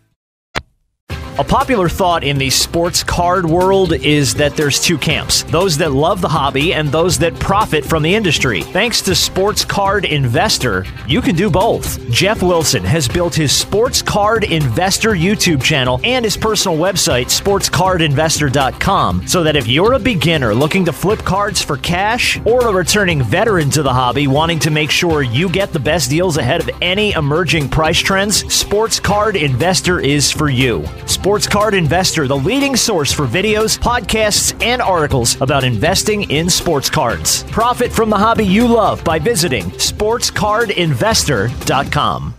A 1.37 1.43
popular 1.43 1.89
thought 1.89 2.23
in 2.23 2.39
the 2.39 2.49
sports 2.49 3.03
card 3.03 3.45
world 3.45 3.93
is 3.93 4.35
that 4.35 4.55
there's 4.55 4.81
two 4.81 4.97
camps 4.97 5.43
those 5.43 5.77
that 5.79 5.91
love 5.91 6.21
the 6.21 6.29
hobby 6.29 6.73
and 6.73 6.93
those 6.93 7.19
that 7.19 7.35
profit 7.41 7.85
from 7.85 8.05
the 8.05 8.15
industry. 8.15 8.63
Thanks 8.63 9.03
to 9.03 9.17
Sports 9.17 9.65
Card 9.65 10.05
Investor, 10.05 10.87
you 11.09 11.21
can 11.21 11.35
do 11.35 11.51
both. 11.51 12.09
Jeff 12.09 12.41
Wilson 12.41 12.85
has 12.85 13.09
built 13.09 13.35
his 13.35 13.51
Sports 13.51 14.01
Card 14.01 14.45
Investor 14.45 15.11
YouTube 15.11 15.61
channel 15.61 16.01
and 16.05 16.25
his 16.25 16.37
personal 16.37 16.79
website, 16.79 17.27
sportscardinvestor.com, 17.27 19.27
so 19.27 19.43
that 19.43 19.57
if 19.57 19.67
you're 19.67 19.95
a 19.95 19.99
beginner 19.99 20.55
looking 20.55 20.85
to 20.85 20.93
flip 20.93 21.19
cards 21.19 21.61
for 21.61 21.79
cash 21.79 22.41
or 22.45 22.69
a 22.69 22.73
returning 22.73 23.25
veteran 23.25 23.71
to 23.71 23.83
the 23.83 23.93
hobby 23.93 24.29
wanting 24.29 24.61
to 24.61 24.71
make 24.71 24.93
sure 24.93 25.23
you 25.23 25.49
get 25.49 25.73
the 25.73 25.81
best 25.81 26.11
deals 26.11 26.37
ahead 26.37 26.61
of 26.61 26.71
any 26.81 27.11
emerging 27.13 27.69
price 27.69 27.99
trends, 27.99 28.55
Sports 28.55 29.01
Card 29.01 29.35
Investor 29.35 29.99
is 29.99 30.31
for 30.31 30.49
you. 30.49 30.85
Sports 31.25 31.49
Card 31.49 31.73
Investor, 31.73 32.29
the 32.29 32.37
leading 32.37 32.77
source 32.77 33.11
for 33.11 33.27
videos, 33.27 33.79
podcasts, 33.79 34.53
and 34.63 34.83
articles 34.83 35.41
about 35.41 35.65
investing 35.65 36.31
in 36.31 36.51
sports 36.51 36.91
cards. 36.91 37.45
Profit 37.45 37.91
from 37.91 38.11
the 38.11 38.19
hobby 38.19 38.45
you 38.45 38.69
love 38.69 39.03
by 39.05 39.19
visiting 39.19 39.65
sportscardinvestor.com. 39.71 42.35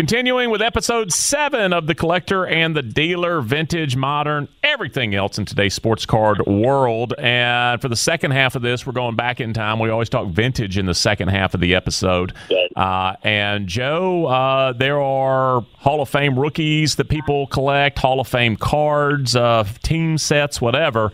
Continuing 0.00 0.48
with 0.48 0.62
episode 0.62 1.12
seven 1.12 1.74
of 1.74 1.86
The 1.86 1.94
Collector 1.94 2.46
and 2.46 2.74
the 2.74 2.80
Dealer, 2.80 3.42
Vintage, 3.42 3.96
Modern, 3.96 4.48
everything 4.62 5.14
else 5.14 5.36
in 5.36 5.44
today's 5.44 5.74
sports 5.74 6.06
card 6.06 6.40
world. 6.46 7.12
And 7.18 7.82
for 7.82 7.90
the 7.90 7.96
second 7.96 8.30
half 8.30 8.56
of 8.56 8.62
this, 8.62 8.86
we're 8.86 8.94
going 8.94 9.14
back 9.14 9.42
in 9.42 9.52
time. 9.52 9.78
We 9.78 9.90
always 9.90 10.08
talk 10.08 10.28
vintage 10.28 10.78
in 10.78 10.86
the 10.86 10.94
second 10.94 11.28
half 11.28 11.52
of 11.52 11.60
the 11.60 11.74
episode. 11.74 12.32
Uh, 12.74 13.16
and 13.22 13.66
Joe, 13.66 14.24
uh, 14.24 14.72
there 14.72 14.98
are 14.98 15.60
Hall 15.76 16.00
of 16.00 16.08
Fame 16.08 16.38
rookies 16.38 16.94
that 16.94 17.10
people 17.10 17.46
collect, 17.48 17.98
Hall 17.98 18.20
of 18.20 18.26
Fame 18.26 18.56
cards, 18.56 19.36
uh, 19.36 19.64
team 19.82 20.16
sets, 20.16 20.62
whatever. 20.62 21.12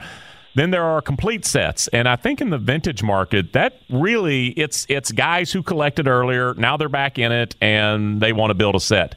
Then 0.56 0.70
there 0.70 0.84
are 0.84 1.02
complete 1.02 1.44
sets, 1.44 1.86
and 1.88 2.08
I 2.08 2.16
think 2.16 2.40
in 2.40 2.48
the 2.48 2.56
vintage 2.56 3.02
market, 3.02 3.52
that 3.52 3.82
really 3.90 4.48
it's 4.48 4.86
it's 4.88 5.12
guys 5.12 5.52
who 5.52 5.62
collected 5.62 6.08
earlier. 6.08 6.54
Now 6.54 6.78
they're 6.78 6.88
back 6.88 7.18
in 7.18 7.30
it, 7.30 7.54
and 7.60 8.22
they 8.22 8.32
want 8.32 8.50
to 8.50 8.54
build 8.54 8.74
a 8.74 8.80
set. 8.80 9.16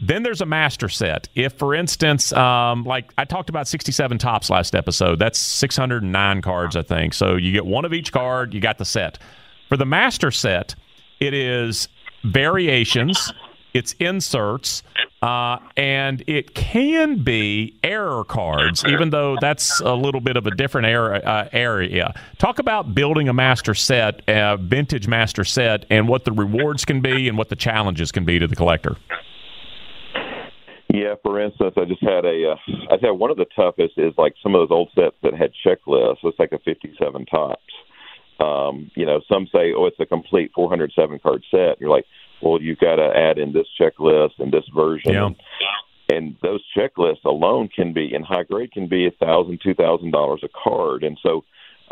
Then 0.00 0.22
there's 0.22 0.40
a 0.40 0.46
master 0.46 0.88
set. 0.88 1.28
If, 1.34 1.54
for 1.54 1.74
instance, 1.74 2.32
um, 2.32 2.84
like 2.84 3.12
I 3.18 3.24
talked 3.24 3.48
about 3.48 3.66
67 3.66 4.18
Topps 4.18 4.50
last 4.50 4.76
episode, 4.76 5.18
that's 5.18 5.40
609 5.40 6.42
cards, 6.42 6.76
I 6.76 6.82
think. 6.82 7.12
So 7.12 7.34
you 7.34 7.50
get 7.50 7.66
one 7.66 7.84
of 7.84 7.92
each 7.92 8.12
card, 8.12 8.54
you 8.54 8.60
got 8.60 8.78
the 8.78 8.84
set. 8.84 9.18
For 9.68 9.76
the 9.76 9.84
master 9.84 10.30
set, 10.30 10.76
it 11.18 11.34
is 11.34 11.88
variations, 12.22 13.32
it's 13.74 13.94
inserts, 13.94 14.84
uh, 15.22 15.58
and 15.76 16.22
it 16.26 16.54
can 16.54 17.22
be 17.22 17.76
error 17.82 18.24
cards, 18.24 18.84
even 18.84 19.10
though 19.10 19.36
that's 19.40 19.80
a 19.80 19.94
little 19.94 20.20
bit 20.20 20.36
of 20.36 20.46
a 20.46 20.50
different 20.52 20.86
era, 20.86 21.18
uh, 21.18 21.48
area. 21.52 22.14
Talk 22.38 22.58
about 22.58 22.94
building 22.94 23.28
a 23.28 23.32
master 23.32 23.74
set, 23.74 24.22
a 24.28 24.56
vintage 24.56 25.08
master 25.08 25.44
set, 25.44 25.86
and 25.90 26.06
what 26.06 26.24
the 26.24 26.32
rewards 26.32 26.84
can 26.84 27.00
be 27.00 27.28
and 27.28 27.36
what 27.36 27.48
the 27.48 27.56
challenges 27.56 28.12
can 28.12 28.24
be 28.24 28.38
to 28.38 28.46
the 28.46 28.56
collector. 28.56 28.96
Yeah, 30.92 31.16
for 31.22 31.40
instance, 31.40 31.74
I 31.76 31.84
just 31.84 32.02
had 32.02 32.24
a. 32.24 32.52
Uh, 32.52 32.56
I 32.90 32.98
said 33.00 33.10
one 33.10 33.30
of 33.30 33.36
the 33.36 33.46
toughest 33.54 33.94
is 33.98 34.14
like 34.16 34.34
some 34.42 34.54
of 34.54 34.60
those 34.60 34.74
old 34.74 34.90
sets 34.94 35.16
that 35.22 35.34
had 35.34 35.52
checklists. 35.66 36.18
It's 36.22 36.38
like 36.38 36.52
a 36.52 36.58
57 36.60 37.26
Topps. 37.26 37.60
Um, 38.40 38.90
you 38.94 39.04
know, 39.04 39.20
some 39.28 39.48
say, 39.52 39.74
oh, 39.76 39.86
it's 39.86 40.00
a 40.00 40.06
complete 40.06 40.52
407 40.54 41.18
card 41.18 41.44
set. 41.50 41.80
You're 41.80 41.90
like, 41.90 42.06
well, 42.42 42.60
you've 42.60 42.78
got 42.78 42.96
to 42.96 43.10
add 43.14 43.38
in 43.38 43.52
this 43.52 43.66
checklist 43.80 44.38
and 44.38 44.52
this 44.52 44.64
version. 44.74 45.12
Yeah. 45.12 45.28
And 46.10 46.36
those 46.42 46.62
checklists 46.76 47.24
alone 47.24 47.68
can 47.68 47.92
be 47.92 48.14
in 48.14 48.22
high 48.22 48.44
grade 48.44 48.72
can 48.72 48.88
be 48.88 49.06
a 49.06 49.10
thousand, 49.10 49.60
two 49.62 49.74
thousand 49.74 50.10
dollars 50.10 50.42
a 50.42 50.48
card. 50.48 51.04
And 51.04 51.18
so, 51.22 51.44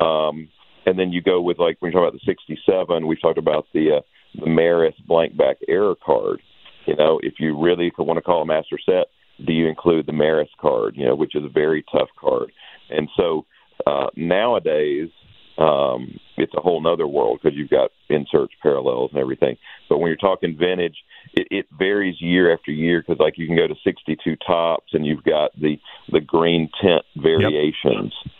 um, 0.02 0.48
and 0.86 0.98
then 0.98 1.12
you 1.12 1.20
go 1.20 1.40
with 1.42 1.58
like 1.58 1.76
when 1.80 1.92
you 1.92 1.98
talk 1.98 2.08
about 2.08 2.18
the 2.18 2.24
67, 2.24 3.06
we 3.06 3.16
talked 3.16 3.38
about 3.38 3.66
the 3.74 3.98
uh, 3.98 4.00
the 4.40 4.46
Maris 4.46 4.94
blank 5.06 5.36
back 5.36 5.56
error 5.68 5.94
card. 6.04 6.40
You 6.86 6.96
know, 6.96 7.20
if 7.22 7.34
you 7.38 7.60
really 7.60 7.92
want 7.98 8.16
to 8.16 8.22
call 8.22 8.42
a 8.42 8.46
master 8.46 8.78
set, 8.84 9.08
do 9.44 9.52
you 9.52 9.66
include 9.66 10.06
the 10.06 10.12
Maris 10.12 10.48
card? 10.60 10.94
You 10.96 11.06
know, 11.06 11.14
which 11.14 11.34
is 11.34 11.44
a 11.44 11.48
very 11.48 11.84
tough 11.92 12.08
card. 12.18 12.52
And 12.88 13.08
so 13.16 13.44
uh, 13.86 14.06
nowadays, 14.16 15.10
um, 15.58 16.18
it's 16.36 16.52
a 16.54 16.60
whole 16.60 16.82
nother 16.82 17.06
world 17.06 17.40
because 17.42 17.56
you've 17.56 17.70
got 17.70 17.90
inserts, 18.08 18.52
parallels, 18.62 19.10
and 19.12 19.20
everything. 19.20 19.56
But 19.88 19.98
when 19.98 20.08
you're 20.08 20.16
talking 20.16 20.56
vintage, 20.58 20.96
it, 21.32 21.48
it 21.50 21.66
varies 21.76 22.20
year 22.20 22.52
after 22.52 22.70
year 22.70 23.02
because 23.02 23.18
like 23.18 23.38
you 23.38 23.46
can 23.46 23.56
go 23.56 23.66
to 23.66 23.74
62 23.82 24.36
Topps 24.46 24.92
and 24.92 25.06
you've 25.06 25.24
got 25.24 25.58
the 25.58 25.78
the 26.12 26.20
green 26.20 26.68
tint 26.80 27.04
variations, 27.16 28.12
yep. 28.24 28.34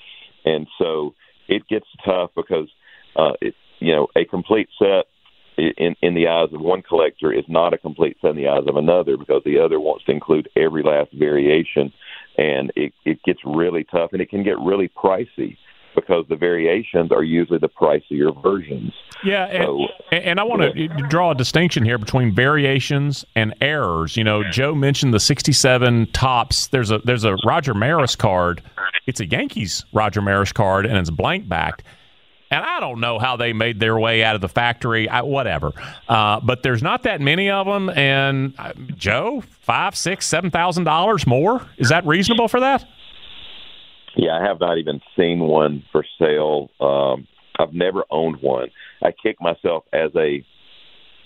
and 0.44 0.66
so 0.78 1.14
it 1.48 1.66
gets 1.68 1.86
tough 2.04 2.30
because 2.36 2.68
uh, 3.16 3.32
it 3.40 3.54
you 3.78 3.94
know 3.94 4.08
a 4.14 4.24
complete 4.26 4.68
set 4.78 5.06
in 5.56 5.96
in 6.02 6.14
the 6.14 6.28
eyes 6.28 6.52
of 6.52 6.60
one 6.60 6.82
collector 6.82 7.32
is 7.32 7.44
not 7.48 7.72
a 7.72 7.78
complete 7.78 8.18
set 8.20 8.32
in 8.32 8.36
the 8.36 8.48
eyes 8.48 8.64
of 8.66 8.76
another 8.76 9.16
because 9.16 9.42
the 9.46 9.58
other 9.58 9.80
wants 9.80 10.04
to 10.04 10.12
include 10.12 10.50
every 10.54 10.82
last 10.82 11.12
variation, 11.14 11.94
and 12.36 12.72
it 12.76 12.92
it 13.06 13.22
gets 13.22 13.40
really 13.46 13.84
tough 13.84 14.10
and 14.12 14.20
it 14.20 14.28
can 14.28 14.42
get 14.42 14.58
really 14.58 14.88
pricey 14.88 15.56
because 15.96 16.24
the 16.28 16.36
variations 16.36 17.10
are 17.10 17.24
usually 17.24 17.58
the 17.58 17.68
pricier 17.68 18.30
versions. 18.42 18.92
Yeah, 19.24 19.46
and, 19.46 19.64
so, 19.64 19.86
and 20.12 20.38
I 20.38 20.44
want 20.44 20.62
to 20.62 20.88
draw 21.08 21.32
a 21.32 21.34
distinction 21.34 21.84
here 21.84 21.98
between 21.98 22.32
variations 22.32 23.24
and 23.34 23.54
errors. 23.60 24.16
You 24.16 24.22
know, 24.22 24.44
Joe 24.50 24.74
mentioned 24.74 25.12
the 25.12 25.18
67 25.18 26.08
Topps. 26.12 26.68
There's 26.68 26.92
a 26.92 26.98
there's 26.98 27.24
a 27.24 27.36
Roger 27.44 27.74
Maris 27.74 28.14
card. 28.14 28.62
It's 29.06 29.18
a 29.18 29.26
Yankees 29.26 29.84
Roger 29.92 30.22
Maris 30.22 30.52
card, 30.52 30.86
and 30.86 30.96
it's 30.96 31.10
blank 31.10 31.48
backed. 31.48 31.82
And 32.50 32.64
I 32.64 32.78
don't 32.78 33.00
know 33.00 33.18
how 33.18 33.36
they 33.36 33.52
made 33.52 33.80
their 33.80 33.98
way 33.98 34.22
out 34.22 34.36
of 34.36 34.40
the 34.40 34.48
factory, 34.48 35.08
I, 35.08 35.22
whatever. 35.22 35.72
Uh, 36.08 36.38
but 36.40 36.62
there's 36.62 36.82
not 36.82 37.02
that 37.02 37.20
many 37.20 37.50
of 37.50 37.66
them. 37.66 37.90
And 37.90 38.54
uh, 38.56 38.72
Joe, 38.94 39.42
five, 39.62 39.96
six, 39.96 40.26
seven 40.26 40.50
thousand 40.50 40.84
dollars 40.84 41.26
more. 41.26 41.66
Is 41.78 41.88
that 41.88 42.06
reasonable 42.06 42.46
for 42.46 42.60
that? 42.60 42.84
Yeah, 44.16 44.38
I 44.40 44.42
have 44.46 44.60
not 44.60 44.78
even 44.78 45.00
seen 45.16 45.40
one 45.40 45.84
for 45.92 46.04
sale. 46.18 46.70
Um, 46.80 47.26
I've 47.58 47.72
never 47.72 48.04
owned 48.10 48.40
one. 48.40 48.68
I 49.02 49.12
kick 49.12 49.40
myself 49.40 49.84
as 49.92 50.10
a 50.16 50.44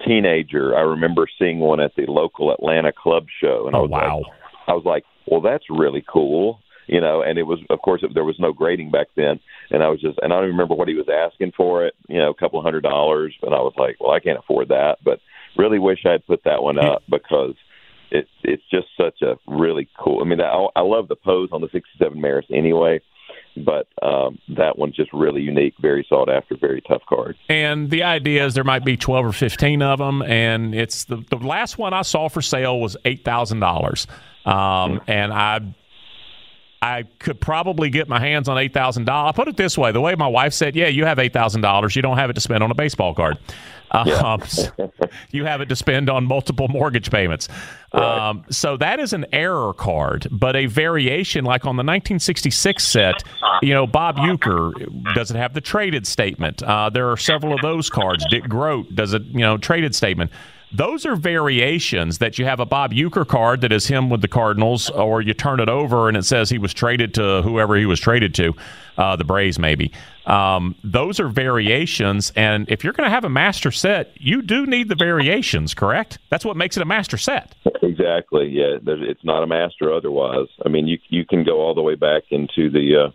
teenager, 0.07 0.77
I 0.77 0.81
remember 0.81 1.27
seeing 1.39 1.59
one 1.59 1.81
at 1.81 1.95
the 1.97 2.07
local 2.07 2.53
Atlanta 2.53 2.93
club 2.93 3.27
show, 3.41 3.67
and 3.67 3.77
I 3.77 3.79
Oh, 3.79 3.83
was 3.83 3.91
wow. 3.91 4.19
like, 4.19 4.27
I 4.69 4.73
was 4.73 4.85
like, 4.85 5.05
well, 5.27 5.41
that's 5.41 5.65
really 5.69 6.05
cool, 6.11 6.61
you 6.87 7.01
know. 7.01 7.23
And 7.23 7.39
it 7.39 7.43
was, 7.43 7.61
of 7.71 7.81
course, 7.83 8.03
there 8.15 8.25
was 8.25 8.39
no 8.39 8.53
grading 8.53 8.91
back 8.91 9.09
then, 9.17 9.39
and 9.71 9.83
I 9.83 9.89
was 9.89 10.01
just, 10.01 10.19
and 10.23 10.33
I 10.33 10.37
don't 10.37 10.45
even 10.45 10.57
remember 10.57 10.75
what 10.75 10.89
he 10.89 10.95
was 10.95 11.09
asking 11.09 11.53
for 11.57 11.85
it, 11.87 11.95
you 12.09 12.19
know, 12.19 12.31
a 12.31 12.35
couple 12.35 12.63
hundred 12.63 12.83
dollars, 12.83 13.35
and 13.43 13.55
I 13.55 13.59
was 13.59 13.75
like, 13.77 13.97
well, 14.01 14.13
I 14.13 14.21
can't 14.21 14.39
afford 14.39 14.69
that, 14.69 14.99
but 15.05 15.21
really 15.57 15.79
wish 15.79 16.07
I'd 16.07 16.27
put 16.27 16.45
that 16.45 16.63
one 16.63 16.79
up 16.79 17.03
because 17.11 17.55
it's 18.11 18.31
it's 18.43 18.63
just 18.71 18.89
such 18.97 19.23
a 19.23 19.37
really 19.47 19.89
cool. 19.99 20.21
I 20.21 20.25
mean, 20.25 20.41
I, 20.41 20.67
I 20.77 20.81
love 20.83 21.09
the 21.09 21.17
pose 21.17 21.51
on 21.53 21.61
the 21.61 21.69
'67 21.73 22.21
Maris 22.21 22.47
anyway, 22.51 23.01
but 23.57 23.89
um, 24.03 24.39
that 24.57 24.79
one's 24.79 24.97
just 24.97 25.13
really 25.13 25.43
unique, 25.43 25.75
very 25.81 26.05
sought 26.09 26.29
after, 26.29 26.57
very 26.57 26.81
tough 26.83 27.03
card. 27.09 27.37
And 27.49 27.91
the 27.91 28.03
idea 28.03 28.47
is 28.47 28.55
there 28.55 28.65
might 28.65 28.85
be 28.85 28.97
12 28.97 29.27
or 29.27 29.33
15 29.33 29.83
of 29.83 29.99
them. 29.99 30.23
And 30.23 30.75
it's 30.75 31.05
the, 31.05 31.25
the 31.31 31.37
last 31.37 31.79
one 31.79 31.93
I 31.93 32.03
saw 32.03 32.29
for 32.29 32.43
sale 32.43 32.81
was 32.81 32.97
$8,000. 33.05 34.07
Um, 34.47 35.01
and 35.07 35.33
I 35.33 35.61
I 36.83 37.03
could 37.19 37.41
probably 37.41 37.91
get 37.91 38.09
my 38.09 38.19
hands 38.19 38.49
on 38.49 38.57
eight 38.57 38.73
thousand 38.73 39.05
dollars. 39.05 39.27
I'll 39.27 39.33
put 39.35 39.49
it 39.49 39.57
this 39.59 39.77
way: 39.77 39.93
the 39.93 40.01
way 40.01 40.15
my 40.15 40.27
wife 40.27 40.55
said, 40.55 40.75
"Yeah, 40.75 40.87
you 40.87 41.05
have 41.05 41.19
eight 41.19 41.35
thousand 41.35 41.61
dollars. 41.61 41.95
You 41.95 42.01
don't 42.01 42.17
have 42.17 42.31
it 42.31 42.35
to 42.35 42.41
spend 42.41 42.63
on 42.63 42.71
a 42.71 42.75
baseball 42.75 43.15
card. 43.15 43.37
Um, 43.91 44.43
you 45.31 45.45
have 45.45 45.61
it 45.61 45.69
to 45.69 45.77
spend 45.77 46.09
on 46.09 46.25
multiple 46.27 46.69
mortgage 46.69 47.11
payments." 47.11 47.49
Um, 47.93 48.45
so 48.51 48.77
that 48.77 49.01
is 49.01 49.13
an 49.13 49.27
error 49.33 49.75
card, 49.75 50.29
but 50.31 50.55
a 50.55 50.67
variation 50.67 51.45
like 51.45 51.63
on 51.65 51.77
the 51.77 51.83
1966 51.83 52.87
set. 52.87 53.23
You 53.63 53.75
know, 53.75 53.87
Bob 53.87 54.17
Uecker 54.17 55.15
doesn't 55.15 55.37
have 55.37 55.55
the 55.55 55.61
traded 55.61 56.07
statement. 56.07 56.63
Uh, 56.63 56.91
there 56.91 57.11
are 57.11 57.17
several 57.17 57.53
of 57.53 57.61
those 57.63 57.91
cards. 57.91 58.25
Dick 58.31 58.45
Groat 58.49 58.95
does 58.95 59.15
a 59.15 59.19
you 59.19 59.41
know 59.41 59.59
traded 59.59 59.95
statement. 59.95 60.31
Those 60.73 61.05
are 61.05 61.17
variations 61.17 62.19
that 62.19 62.39
you 62.39 62.45
have 62.45 62.61
a 62.61 62.67
Bob 62.67 62.93
Uecker 62.93 63.27
card 63.27 63.61
that 63.63 63.73
is 63.73 63.89
him 63.89 64.09
with 64.09 64.21
the 64.21 64.29
Cardinals, 64.29 64.89
or 64.91 65.21
you 65.21 65.35
turn 65.35 65.59
it 65.59 65.69
over 65.69 66.07
and 66.07 66.17
it 66.17 66.25
says 66.25 66.49
he 66.49 66.59
was 66.59 66.73
traded 66.73 67.13
to 67.15 67.43
whoever 67.43 67.75
he 67.75 67.87
was 67.87 67.99
traded 67.99 68.35
to, 68.37 68.55
uh, 68.97 69.17
the 69.17 69.25
Braves 69.25 69.59
maybe. 69.59 69.93
Um, 70.27 70.77
those 70.85 71.19
are 71.19 71.27
variations, 71.27 72.31
and 72.37 72.71
if 72.71 72.85
you're 72.85 72.93
going 72.93 73.07
to 73.07 73.11
have 73.11 73.25
a 73.25 73.29
master 73.29 73.73
set, 73.73 74.13
you 74.15 74.43
do 74.43 74.65
need 74.65 74.89
the 74.89 74.95
variations, 74.95 75.75
correct? 75.75 76.19
That's 76.29 76.45
what 76.45 76.57
makes 76.57 76.77
it 76.77 76.83
a 76.83 76.87
master 76.87 77.19
set. 77.19 77.57
Exactly. 77.83 78.49
Yeah, 78.49 78.77
it's 78.87 79.25
not 79.25 79.43
a 79.43 79.49
master 79.49 79.93
otherwise. 79.93 80.47
I 80.65 80.69
mean, 80.69 80.87
you 80.87 80.99
you 81.09 81.25
can 81.27 81.43
go 81.43 81.61
all 81.61 81.75
the 81.75 81.83
way 81.83 81.97
back 81.97 82.25
into 82.31 82.71
the 82.71 83.11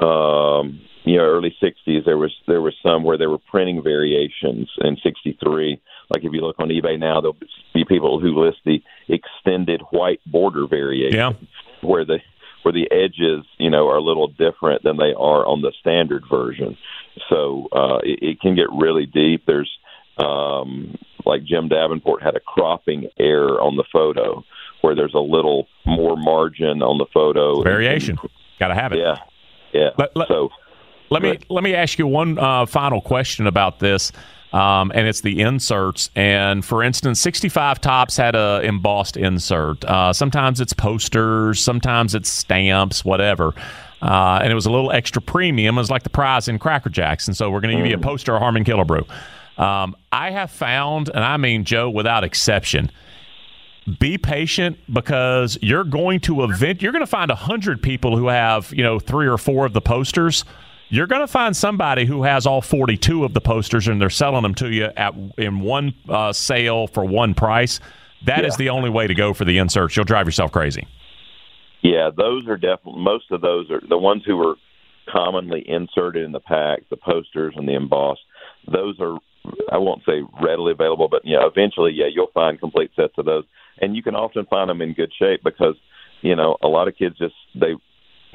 uh, 0.00 0.04
um, 0.04 0.80
you 1.04 1.16
know 1.16 1.24
early 1.24 1.54
'60s. 1.62 2.04
There 2.04 2.18
was 2.18 2.34
there 2.48 2.62
was 2.62 2.74
some 2.82 3.04
where 3.04 3.18
they 3.18 3.28
were 3.28 3.38
printing 3.38 3.82
variations 3.82 4.68
in 4.78 4.96
'63. 5.02 5.80
Like 6.12 6.24
if 6.24 6.32
you 6.32 6.40
look 6.40 6.56
on 6.58 6.68
eBay 6.68 6.98
now, 6.98 7.20
there'll 7.20 7.36
be 7.72 7.84
people 7.84 8.18
who 8.20 8.44
list 8.44 8.58
the 8.64 8.82
extended 9.08 9.80
white 9.90 10.20
border 10.26 10.66
variation, 10.66 11.16
Yeah. 11.18 11.32
where 11.82 12.04
the 12.04 12.18
where 12.62 12.72
the 12.72 12.90
edges, 12.90 13.46
you 13.58 13.70
know, 13.70 13.88
are 13.88 13.96
a 13.96 14.02
little 14.02 14.28
different 14.28 14.82
than 14.82 14.98
they 14.98 15.14
are 15.16 15.46
on 15.46 15.62
the 15.62 15.72
standard 15.80 16.24
version. 16.30 16.76
So 17.30 17.68
uh, 17.72 17.98
it, 18.02 18.18
it 18.22 18.40
can 18.40 18.54
get 18.54 18.66
really 18.70 19.06
deep. 19.06 19.44
There's 19.46 19.70
um, 20.18 20.98
like 21.24 21.44
Jim 21.44 21.68
Davenport 21.68 22.22
had 22.22 22.36
a 22.36 22.40
cropping 22.40 23.08
error 23.18 23.60
on 23.60 23.76
the 23.76 23.84
photo 23.90 24.44
where 24.82 24.94
there's 24.94 25.14
a 25.14 25.18
little 25.20 25.68
more 25.86 26.16
margin 26.16 26.82
on 26.82 26.98
the 26.98 27.06
photo. 27.14 27.62
Variation, 27.62 28.18
got 28.58 28.68
to 28.68 28.74
have 28.74 28.92
it. 28.92 28.98
Yeah, 28.98 29.16
yeah. 29.72 29.90
Let- 29.96 30.14
let- 30.16 30.28
so 30.28 30.50
Let 31.10 31.22
me 31.22 31.38
let 31.48 31.64
me 31.64 31.74
ask 31.74 31.98
you 31.98 32.06
one 32.06 32.38
uh, 32.38 32.66
final 32.66 33.00
question 33.00 33.46
about 33.46 33.78
this, 33.78 34.12
um, 34.52 34.90
and 34.94 35.06
it's 35.06 35.20
the 35.20 35.40
inserts. 35.40 36.10
And 36.16 36.64
for 36.64 36.82
instance, 36.82 37.20
65 37.20 37.80
Topps 37.80 38.16
had 38.16 38.34
a 38.34 38.60
embossed 38.62 39.16
insert. 39.16 39.84
Uh, 39.84 40.12
sometimes 40.12 40.60
it's 40.60 40.72
posters, 40.72 41.60
sometimes 41.60 42.14
it's 42.14 42.28
stamps, 42.28 43.04
whatever. 43.04 43.54
Uh, 44.02 44.40
and 44.42 44.50
it 44.50 44.54
was 44.54 44.66
a 44.66 44.70
little 44.70 44.90
extra 44.92 45.20
premium. 45.20 45.76
It 45.76 45.80
was 45.80 45.90
like 45.90 46.02
the 46.02 46.10
prize 46.10 46.48
in 46.48 46.58
Cracker 46.58 46.88
Jacks. 46.88 47.28
And 47.28 47.36
so 47.36 47.50
we're 47.50 47.60
going 47.60 47.76
to 47.76 47.82
give 47.82 47.90
you 47.90 47.96
a 47.96 48.00
poster 48.00 48.34
of 48.34 48.40
Harmon 48.40 48.64
Killebrew. 48.64 49.06
Um, 49.58 49.94
I 50.10 50.30
have 50.30 50.50
found, 50.50 51.10
and 51.10 51.22
I 51.22 51.36
mean 51.36 51.64
Joe, 51.64 51.90
without 51.90 52.24
exception, 52.24 52.90
be 53.98 54.16
patient 54.18 54.78
because 54.92 55.58
you're 55.62 55.84
going 55.84 56.20
to 56.20 56.44
event 56.44 56.82
you're 56.82 56.92
going 56.92 57.00
to 57.00 57.06
find 57.06 57.30
a 57.30 57.34
hundred 57.34 57.82
people 57.82 58.16
who 58.16 58.28
have 58.28 58.72
you 58.72 58.82
know 58.82 59.00
three 59.00 59.26
or 59.26 59.38
four 59.38 59.66
of 59.66 59.72
the 59.72 59.80
posters 59.80 60.44
you're 60.90 61.06
going 61.06 61.20
to 61.22 61.26
find 61.28 61.56
somebody 61.56 62.04
who 62.04 62.22
has 62.24 62.46
all 62.46 62.60
42 62.60 63.24
of 63.24 63.32
the 63.34 63.40
posters 63.40 63.88
and 63.88 64.00
they're 64.00 64.10
selling 64.10 64.42
them 64.42 64.54
to 64.56 64.70
you 64.70 64.84
at 64.96 65.14
in 65.38 65.60
one 65.60 65.94
uh, 66.08 66.32
sale 66.32 66.86
for 66.86 67.04
one 67.04 67.34
price 67.34 67.80
That 68.26 68.44
is 68.44 68.54
Yeah. 68.54 68.64
the 68.64 68.68
only 68.70 68.90
way 68.90 69.06
to 69.06 69.14
go 69.14 69.32
for 69.32 69.44
the 69.44 69.58
inserts 69.58 69.96
you'll 69.96 70.04
drive 70.04 70.26
yourself 70.26 70.52
crazy 70.52 70.86
Yeah, 71.82 72.10
those 72.14 72.46
are 72.48 72.56
definitely 72.56 73.02
most 73.02 73.30
of 73.30 73.40
those 73.40 73.70
are 73.70 73.80
the 73.88 73.98
ones 73.98 74.22
who 74.26 74.36
were 74.36 74.56
commonly 75.08 75.64
inserted 75.68 76.24
in 76.24 76.30
the 76.32 76.40
pack, 76.40 76.80
the 76.90 76.96
posters 76.96 77.54
and 77.56 77.66
the 77.68 77.74
embossed. 77.74 78.20
Those 78.70 78.96
are 79.00 79.16
I 79.72 79.78
won't 79.78 80.02
say 80.04 80.22
readily 80.42 80.72
available, 80.72 81.08
but 81.08 81.22
yeah, 81.24 81.46
eventually, 81.46 81.92
yeah, 81.94 82.04
you'll 82.12 82.30
find 82.34 82.60
complete 82.60 82.90
sets 82.94 83.14
of 83.16 83.24
those, 83.24 83.44
and 83.80 83.96
you 83.96 84.02
can 84.02 84.14
often 84.14 84.44
find 84.46 84.68
them 84.68 84.82
in 84.82 84.92
good 84.92 85.10
shape 85.18 85.40
because 85.42 85.74
you 86.20 86.36
know 86.36 86.58
a 86.62 86.68
lot 86.68 86.86
of 86.88 86.96
kids 86.96 87.16
just 87.18 87.34
they 87.54 87.72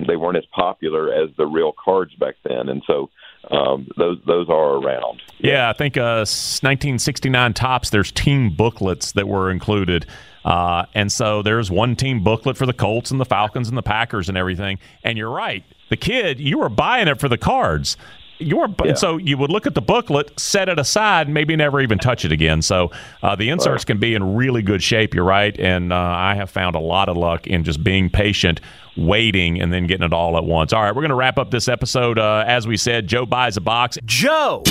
they 0.07 0.15
weren't 0.15 0.37
as 0.37 0.45
popular 0.47 1.13
as 1.13 1.29
the 1.37 1.45
real 1.45 1.73
cards 1.73 2.13
back 2.15 2.35
then, 2.43 2.69
and 2.69 2.83
so 2.85 3.09
um, 3.51 3.87
those 3.97 4.17
those 4.25 4.49
are 4.49 4.75
around. 4.75 5.21
Yeah, 5.37 5.69
I 5.69 5.73
think 5.73 5.97
uh, 5.97 6.25
1969 6.25 7.53
Topps. 7.53 7.89
There's 7.89 8.11
team 8.11 8.49
booklets 8.55 9.13
that 9.13 9.27
were 9.27 9.51
included, 9.51 10.05
uh, 10.43 10.85
and 10.93 11.11
so 11.11 11.41
there's 11.41 11.69
one 11.69 11.95
team 11.95 12.23
booklet 12.23 12.57
for 12.57 12.65
the 12.65 12.73
Colts 12.73 13.11
and 13.11 13.19
the 13.19 13.25
Falcons 13.25 13.69
and 13.69 13.77
the 13.77 13.83
Packers 13.83 14.29
and 14.29 14.37
everything. 14.37 14.79
And 15.03 15.17
you're 15.17 15.29
right, 15.29 15.63
the 15.89 15.97
kid, 15.97 16.39
you 16.39 16.59
were 16.59 16.69
buying 16.69 17.07
it 17.07 17.19
for 17.19 17.29
the 17.29 17.37
cards. 17.37 17.97
You 18.37 18.57
were, 18.57 18.67
bu- 18.67 18.87
Yeah. 18.87 18.93
so 18.95 19.17
you 19.17 19.37
would 19.37 19.49
look 19.49 19.65
at 19.65 19.75
the 19.75 19.81
booklet, 19.81 20.37
set 20.39 20.67
it 20.67 20.77
aside, 20.77 21.29
maybe 21.29 21.55
never 21.55 21.79
even 21.79 21.97
touch 21.97 22.25
it 22.25 22.31
again. 22.33 22.61
So 22.61 22.91
uh, 23.23 23.35
the 23.35 23.49
inserts 23.49 23.85
can 23.85 23.97
be 23.97 24.13
in 24.13 24.35
really 24.35 24.61
good 24.61 24.83
shape. 24.83 25.13
You're 25.13 25.23
right, 25.23 25.57
and 25.59 25.93
uh, 25.93 25.95
I 25.95 26.35
have 26.35 26.49
found 26.49 26.75
a 26.75 26.79
lot 26.79 27.07
of 27.07 27.15
luck 27.15 27.47
in 27.47 27.63
just 27.63 27.81
being 27.83 28.09
patient, 28.09 28.59
waiting, 28.97 29.61
and 29.61 29.71
then 29.71 29.87
getting 29.87 30.05
it 30.05 30.11
all 30.13 30.35
at 30.37 30.43
once. 30.43 30.73
All 30.73 30.81
right, 30.81 30.93
we're 30.93 31.01
going 31.01 31.09
to 31.09 31.15
wrap 31.15 31.37
up 31.37 31.49
this 31.51 31.67
episode. 31.69 32.19
Uh, 32.19 32.43
as 32.45 32.67
we 32.67 32.75
said, 32.77 33.07
Joe 33.07 33.25
buys 33.25 33.55
a 33.57 33.61
box. 33.61 33.97
Joe 34.05 34.63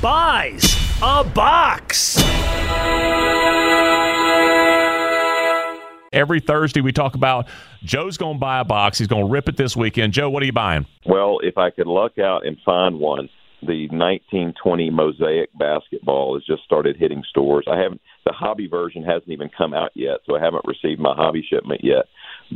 buys 0.00 0.74
a 1.02 1.22
box. 1.24 2.16
Every 6.12 6.40
Thursday, 6.40 6.80
we 6.80 6.90
talk 6.90 7.14
about 7.14 7.46
Joe's 7.84 8.16
going 8.16 8.34
to 8.34 8.40
buy 8.40 8.58
a 8.58 8.64
box. 8.64 8.98
He's 8.98 9.06
going 9.06 9.26
to 9.26 9.30
rip 9.30 9.48
it 9.48 9.56
this 9.56 9.76
weekend. 9.76 10.12
Joe, 10.12 10.28
what 10.28 10.42
are 10.42 10.46
you 10.46 10.52
buying? 10.52 10.84
Well, 11.06 11.38
if 11.44 11.56
I 11.56 11.70
could 11.70 11.86
luck 11.86 12.18
out 12.18 12.44
and 12.44 12.56
find 12.64 12.98
one, 12.98 13.28
the 13.62 13.86
1920 13.90 14.90
Mosaic 14.90 15.56
basketball 15.56 16.34
has 16.34 16.44
just 16.44 16.64
started 16.64 16.96
hitting 16.96 17.22
stores. 17.30 17.64
I 17.70 17.78
haven't 17.78 18.00
the 18.26 18.32
hobby 18.32 18.66
version 18.66 19.04
hasn't 19.04 19.30
even 19.30 19.50
come 19.56 19.72
out 19.72 19.92
yet, 19.94 20.18
so 20.26 20.34
I 20.34 20.40
haven't 20.40 20.64
received 20.64 21.00
my 21.00 21.14
hobby 21.14 21.46
shipment 21.48 21.82
yet. 21.84 22.06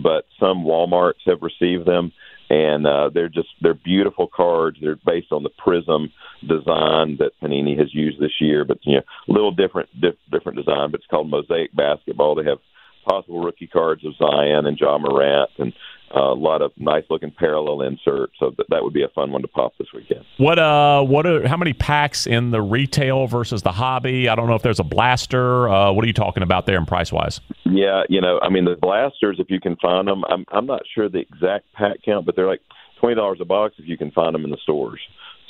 But 0.03 0.27
some 0.41 0.65
WalMarts 0.65 1.23
have 1.27 1.43
received 1.43 1.87
them, 1.87 2.13
and 2.51 2.87
uh, 2.87 3.11
they're 3.15 3.29
just 3.29 3.51
they're 3.61 3.75
beautiful 3.75 4.27
cards. 4.27 4.79
They're 4.81 4.99
based 5.07 5.31
on 5.31 5.45
the 5.45 5.51
Prizm 5.65 6.11
design 6.41 7.19
that 7.19 7.33
Panini 7.41 7.79
has 7.79 7.95
used 7.95 8.21
this 8.21 8.41
year, 8.41 8.65
but 8.65 8.79
you 8.83 8.97
know, 8.97 9.03
a 9.29 9.33
little 9.33 9.53
different 9.53 9.91
dif- 10.01 10.17
different 10.33 10.59
design. 10.59 10.91
But 10.91 11.01
it's 11.01 11.09
called 11.09 11.31
Mosaic 11.31 11.73
basketball. 11.77 12.35
They 12.35 12.49
have 12.49 12.59
possible 13.05 13.41
rookie 13.41 13.67
cards 13.67 14.05
of 14.05 14.15
Zion 14.17 14.67
and 14.67 14.79
Ja 14.79 14.99
Morant, 14.99 15.51
and 15.59 15.73
uh, 16.15 16.33
a 16.33 16.35
lot 16.35 16.63
of 16.63 16.71
nice 16.77 17.03
looking 17.11 17.33
parallel 17.33 17.83
inserts. 17.83 18.35
So 18.39 18.53
that, 18.57 18.67
that 18.71 18.85
would 18.85 18.93
be 18.93 19.03
a 19.03 19.09
fun 19.09 19.33
one 19.33 19.43
to 19.43 19.49
pop 19.49 19.73
this 19.79 19.89
weekend. 19.93 20.25
What 20.37 20.59
uh 20.59 21.03
what 21.03 21.27
are 21.27 21.47
how 21.49 21.57
many 21.57 21.73
packs 21.73 22.27
in 22.27 22.51
the 22.51 22.63
retail 22.63 23.27
versus 23.27 23.63
the 23.63 23.73
hobby? 23.73 24.29
I 24.29 24.35
don't 24.35 24.47
know 24.49 24.55
if 24.55 24.63
there's 24.63 24.79
a 24.81 24.85
blaster. 24.85 25.69
Uh, 25.69 25.93
what 25.93 26.05
are 26.05 26.07
you 26.07 26.13
talking 26.13 26.43
about 26.43 26.67
there 26.67 26.77
in 26.77 26.87
price 26.87 27.11
wise? 27.13 27.41
Yeah, 27.65 28.03
you 28.09 28.21
know, 28.21 28.39
I 28.43 28.49
mean 28.49 28.65
the 28.65 28.77
blasters 28.77 29.37
if 29.41 29.51
you 29.51 29.61
can 29.61 29.77
find 29.77 30.07
them. 30.07 30.23
I'm 30.29 30.45
I'm 30.53 30.67
not 30.67 30.83
sure 30.95 31.09
the 31.09 31.19
exact 31.21 31.73
pack 31.75 31.97
count, 32.05 32.27
but 32.27 32.37
they're 32.37 32.47
like 32.47 32.61
twenty 33.01 33.17
dollars 33.17 33.39
a 33.41 33.45
box 33.45 33.75
if 33.79 33.89
you 33.89 33.97
can 33.99 34.11
find 34.13 34.35
them 34.35 34.45
in 34.45 34.51
the 34.51 34.59
stores. 34.63 35.01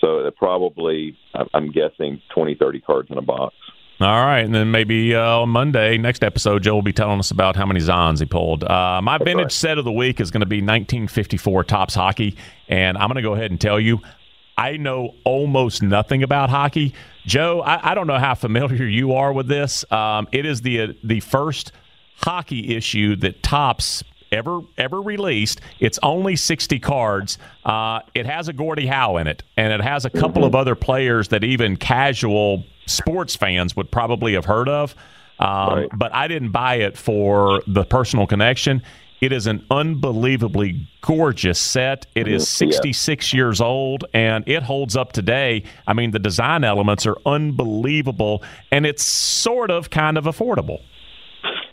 So 0.00 0.22
they're 0.22 0.30
probably 0.30 1.16
I'm- 1.34 1.48
I'm 1.52 1.70
guessing 1.72 2.22
twenty 2.34 2.54
thirty 2.54 2.80
cards 2.80 3.10
in 3.10 3.18
a 3.18 3.22
box. 3.22 3.54
All 4.00 4.26
right, 4.26 4.40
and 4.40 4.52
then 4.52 4.72
maybe 4.72 5.14
uh, 5.14 5.40
on 5.40 5.50
Monday, 5.50 5.98
next 5.98 6.24
episode, 6.24 6.64
Joe 6.64 6.74
will 6.74 6.82
be 6.82 6.92
telling 6.92 7.20
us 7.20 7.30
about 7.30 7.54
how 7.54 7.64
many 7.64 7.78
Zons 7.78 8.18
he 8.18 8.24
pulled. 8.24 8.64
Uh, 8.64 9.00
my 9.00 9.18
vintage 9.18 9.44
right. 9.44 9.52
set 9.52 9.78
of 9.78 9.84
the 9.84 9.92
week 9.92 10.20
is 10.20 10.32
going 10.32 10.40
to 10.40 10.46
be 10.46 10.56
1954 10.56 11.62
Topps 11.62 11.94
Hockey, 11.94 12.36
and 12.68 12.98
I'm 12.98 13.06
going 13.06 13.16
to 13.16 13.22
go 13.22 13.34
ahead 13.34 13.52
and 13.52 13.60
tell 13.60 13.78
you, 13.78 14.00
I 14.58 14.78
know 14.78 15.14
almost 15.24 15.80
nothing 15.80 16.24
about 16.24 16.50
hockey. 16.50 16.92
Joe, 17.24 17.60
I, 17.60 17.92
I 17.92 17.94
don't 17.94 18.08
know 18.08 18.18
how 18.18 18.34
familiar 18.34 18.84
you 18.84 19.12
are 19.12 19.32
with 19.32 19.46
this. 19.46 19.90
Um, 19.92 20.26
it 20.32 20.44
is 20.44 20.60
the 20.62 20.98
the 21.04 21.20
first 21.20 21.70
hockey 22.16 22.76
issue 22.76 23.14
that 23.16 23.44
Topps 23.44 24.02
ever 24.32 24.60
ever 24.76 25.00
released. 25.00 25.60
It's 25.78 25.98
only 26.02 26.34
60 26.34 26.80
cards. 26.80 27.38
Uh, 27.64 28.00
it 28.14 28.26
has 28.26 28.48
a 28.48 28.52
Gordie 28.52 28.86
Howe 28.86 29.16
in 29.18 29.28
it, 29.28 29.44
and 29.56 29.72
it 29.72 29.80
has 29.80 30.04
a 30.04 30.10
couple 30.10 30.44
of 30.44 30.54
other 30.54 30.74
players 30.74 31.28
that 31.28 31.44
even 31.44 31.76
casual 31.76 32.64
sports 32.86 33.36
fans 33.36 33.76
would 33.76 33.90
probably 33.90 34.34
have 34.34 34.44
heard 34.44 34.68
of. 34.68 34.94
Um, 35.38 35.48
Right. 35.48 35.88
But 35.94 36.14
I 36.14 36.28
didn't 36.28 36.52
buy 36.52 36.76
it 36.76 36.96
for 36.96 37.62
the 37.66 37.84
personal 37.84 38.26
connection. 38.26 38.82
It 39.20 39.32
is 39.32 39.46
an 39.46 39.64
unbelievably 39.70 40.86
gorgeous 41.00 41.58
set. 41.58 42.06
It 42.14 42.28
is 42.28 42.44
Mhm, 42.44 42.66
yeah. 42.66 42.72
66 42.72 43.32
years 43.32 43.60
old 43.60 44.04
and 44.12 44.46
it 44.46 44.62
holds 44.62 44.96
up 44.96 45.12
today. 45.12 45.62
I 45.86 45.94
mean, 45.94 46.10
the 46.10 46.18
design 46.18 46.62
elements 46.62 47.06
are 47.06 47.16
unbelievable 47.24 48.42
and 48.70 48.84
it's 48.84 49.02
sort 49.02 49.70
of 49.70 49.90
kind 49.90 50.18
of 50.18 50.24
affordable. 50.24 50.80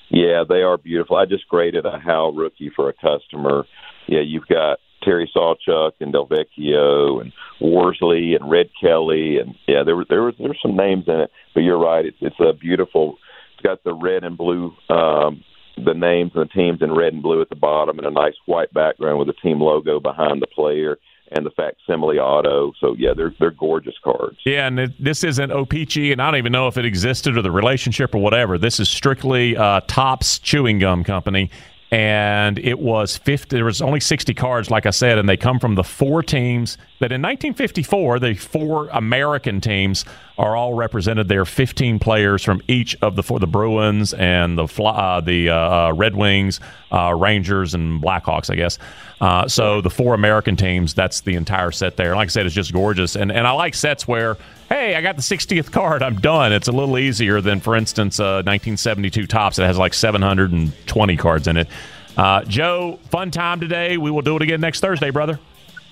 Yeah, 0.09 0.43
they 0.47 0.61
are 0.61 0.77
beautiful. 0.77 1.17
I 1.17 1.25
just 1.25 1.47
graded 1.47 1.85
a 1.85 1.99
Howe 1.99 2.31
rookie 2.31 2.69
for 2.75 2.89
a 2.89 2.93
customer. 2.93 3.65
Yeah, 4.07 4.21
you've 4.21 4.47
got 4.47 4.79
Terry 5.01 5.29
Sawchuk 5.35 5.93
and 5.99 6.13
Delvecchio 6.13 7.21
and 7.21 7.31
Worsley 7.59 8.35
and 8.35 8.49
Red 8.49 8.69
Kelly 8.79 9.37
and 9.37 9.55
yeah, 9.67 9.83
there 9.83 9.95
were 9.95 10.05
there 10.09 10.23
was 10.23 10.35
there's 10.39 10.59
some 10.61 10.75
names 10.75 11.05
in 11.07 11.19
it, 11.19 11.31
but 11.53 11.61
you're 11.61 11.79
right. 11.79 12.05
It's 12.05 12.17
it's 12.21 12.39
a 12.39 12.53
beautiful. 12.53 13.17
It's 13.53 13.63
got 13.63 13.83
the 13.83 13.93
red 13.93 14.23
and 14.23 14.37
blue, 14.37 14.73
um, 14.89 15.43
the 15.77 15.93
names 15.93 16.31
and 16.33 16.43
the 16.43 16.53
teams 16.53 16.81
in 16.81 16.93
red 16.93 17.13
and 17.13 17.21
blue 17.21 17.41
at 17.41 17.49
the 17.49 17.55
bottom, 17.55 17.97
and 17.97 18.07
a 18.07 18.11
nice 18.11 18.33
white 18.45 18.73
background 18.73 19.19
with 19.19 19.27
the 19.27 19.33
team 19.33 19.59
logo 19.59 19.99
behind 19.99 20.41
the 20.41 20.47
player 20.47 20.97
and 21.31 21.45
the 21.45 21.51
facsimile 21.51 22.19
auto. 22.19 22.73
So 22.79 22.95
yeah, 22.97 23.11
they're 23.15 23.33
they're 23.39 23.51
gorgeous 23.51 23.95
cards. 24.03 24.37
Yeah, 24.45 24.67
and 24.67 24.79
it, 24.79 25.03
this 25.03 25.23
isn't 25.23 25.51
O-Pee-Chee, 25.51 26.11
and 26.11 26.21
I 26.21 26.29
don't 26.29 26.37
even 26.37 26.51
know 26.51 26.67
if 26.67 26.77
it 26.77 26.85
existed 26.85 27.37
or 27.37 27.41
the 27.41 27.51
relationship 27.51 28.13
or 28.13 28.19
whatever. 28.19 28.57
This 28.57 28.79
is 28.79 28.89
strictly 28.89 29.55
uh, 29.55 29.81
Topps 29.87 30.39
Chewing 30.39 30.79
Gum 30.79 31.03
Company, 31.03 31.49
and 31.91 32.57
it 32.59 32.79
was 32.79 33.17
50. 33.17 33.53
There 33.53 33.65
was 33.65 33.81
only 33.81 33.99
60 33.99 34.33
cards, 34.33 34.71
like 34.71 34.85
I 34.85 34.91
said, 34.91 35.17
and 35.17 35.27
they 35.27 35.35
come 35.35 35.59
from 35.59 35.75
the 35.75 35.83
four 35.83 36.23
teams 36.23 36.77
that 36.99 37.11
in 37.11 37.21
1954, 37.21 38.19
the 38.19 38.33
four 38.33 38.87
American 38.93 39.59
teams 39.59 40.05
are 40.37 40.55
all 40.55 40.73
represented. 40.73 41.27
There 41.27 41.41
are 41.41 41.45
15 41.45 41.99
players 41.99 42.43
from 42.43 42.61
each 42.69 42.95
of 43.01 43.17
the 43.17 43.23
four, 43.23 43.39
the 43.39 43.47
Bruins 43.47 44.13
and 44.13 44.57
the 44.57 44.63
uh, 44.81 45.19
the 45.19 45.49
uh, 45.49 45.55
uh, 45.55 45.93
Red 45.93 46.15
Wings, 46.15 46.61
uh, 46.93 47.13
Rangers, 47.13 47.73
and 47.73 48.01
Blackhawks, 48.01 48.49
I 48.49 48.55
guess. 48.55 48.79
Uh, 49.19 49.47
so 49.49 49.81
the 49.81 49.89
four 49.89 50.13
American 50.13 50.55
teams, 50.55 50.93
that's 50.93 51.21
the 51.21 51.35
entire 51.35 51.71
set 51.71 51.97
there. 51.97 52.15
Like 52.15 52.27
I 52.27 52.29
said, 52.29 52.45
it's 52.45 52.55
just 52.55 52.71
gorgeous, 52.71 53.17
and 53.17 53.31
and 53.33 53.45
I 53.45 53.51
like 53.51 53.75
sets 53.75 54.07
where 54.07 54.37
hey, 54.71 54.95
I 54.95 55.01
got 55.01 55.17
the 55.17 55.21
60th 55.21 55.71
card, 55.71 56.01
I'm 56.01 56.15
done. 56.15 56.53
It's 56.53 56.69
a 56.69 56.71
little 56.71 56.97
easier 56.97 57.41
than, 57.41 57.59
for 57.59 57.75
instance, 57.75 58.19
uh, 58.19 58.41
1972 58.45 59.27
Topps. 59.27 59.59
It 59.59 59.63
has 59.63 59.77
like 59.77 59.93
720 59.93 61.17
cards 61.17 61.47
in 61.47 61.57
it. 61.57 61.67
Uh, 62.15 62.43
Joe, 62.43 62.99
fun 63.09 63.31
time 63.31 63.59
today. 63.59 63.97
We 63.97 64.11
will 64.11 64.21
do 64.21 64.35
it 64.37 64.41
again 64.41 64.61
next 64.61 64.79
Thursday, 64.79 65.09
brother. 65.09 65.39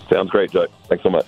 Sounds 0.09 0.29
great, 0.29 0.51
Joe. 0.51 0.67
Thanks 0.87 1.03
so 1.03 1.09
much. 1.09 1.27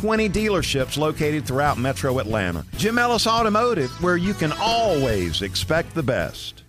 20 0.01 0.29
dealerships 0.29 0.97
located 0.97 1.45
throughout 1.45 1.77
metro 1.77 2.17
Atlanta. 2.17 2.65
Jim 2.75 2.97
Ellis 2.97 3.27
Automotive, 3.27 3.91
where 4.01 4.17
you 4.17 4.33
can 4.33 4.51
always 4.59 5.43
expect 5.43 5.93
the 5.93 6.01
best. 6.01 6.63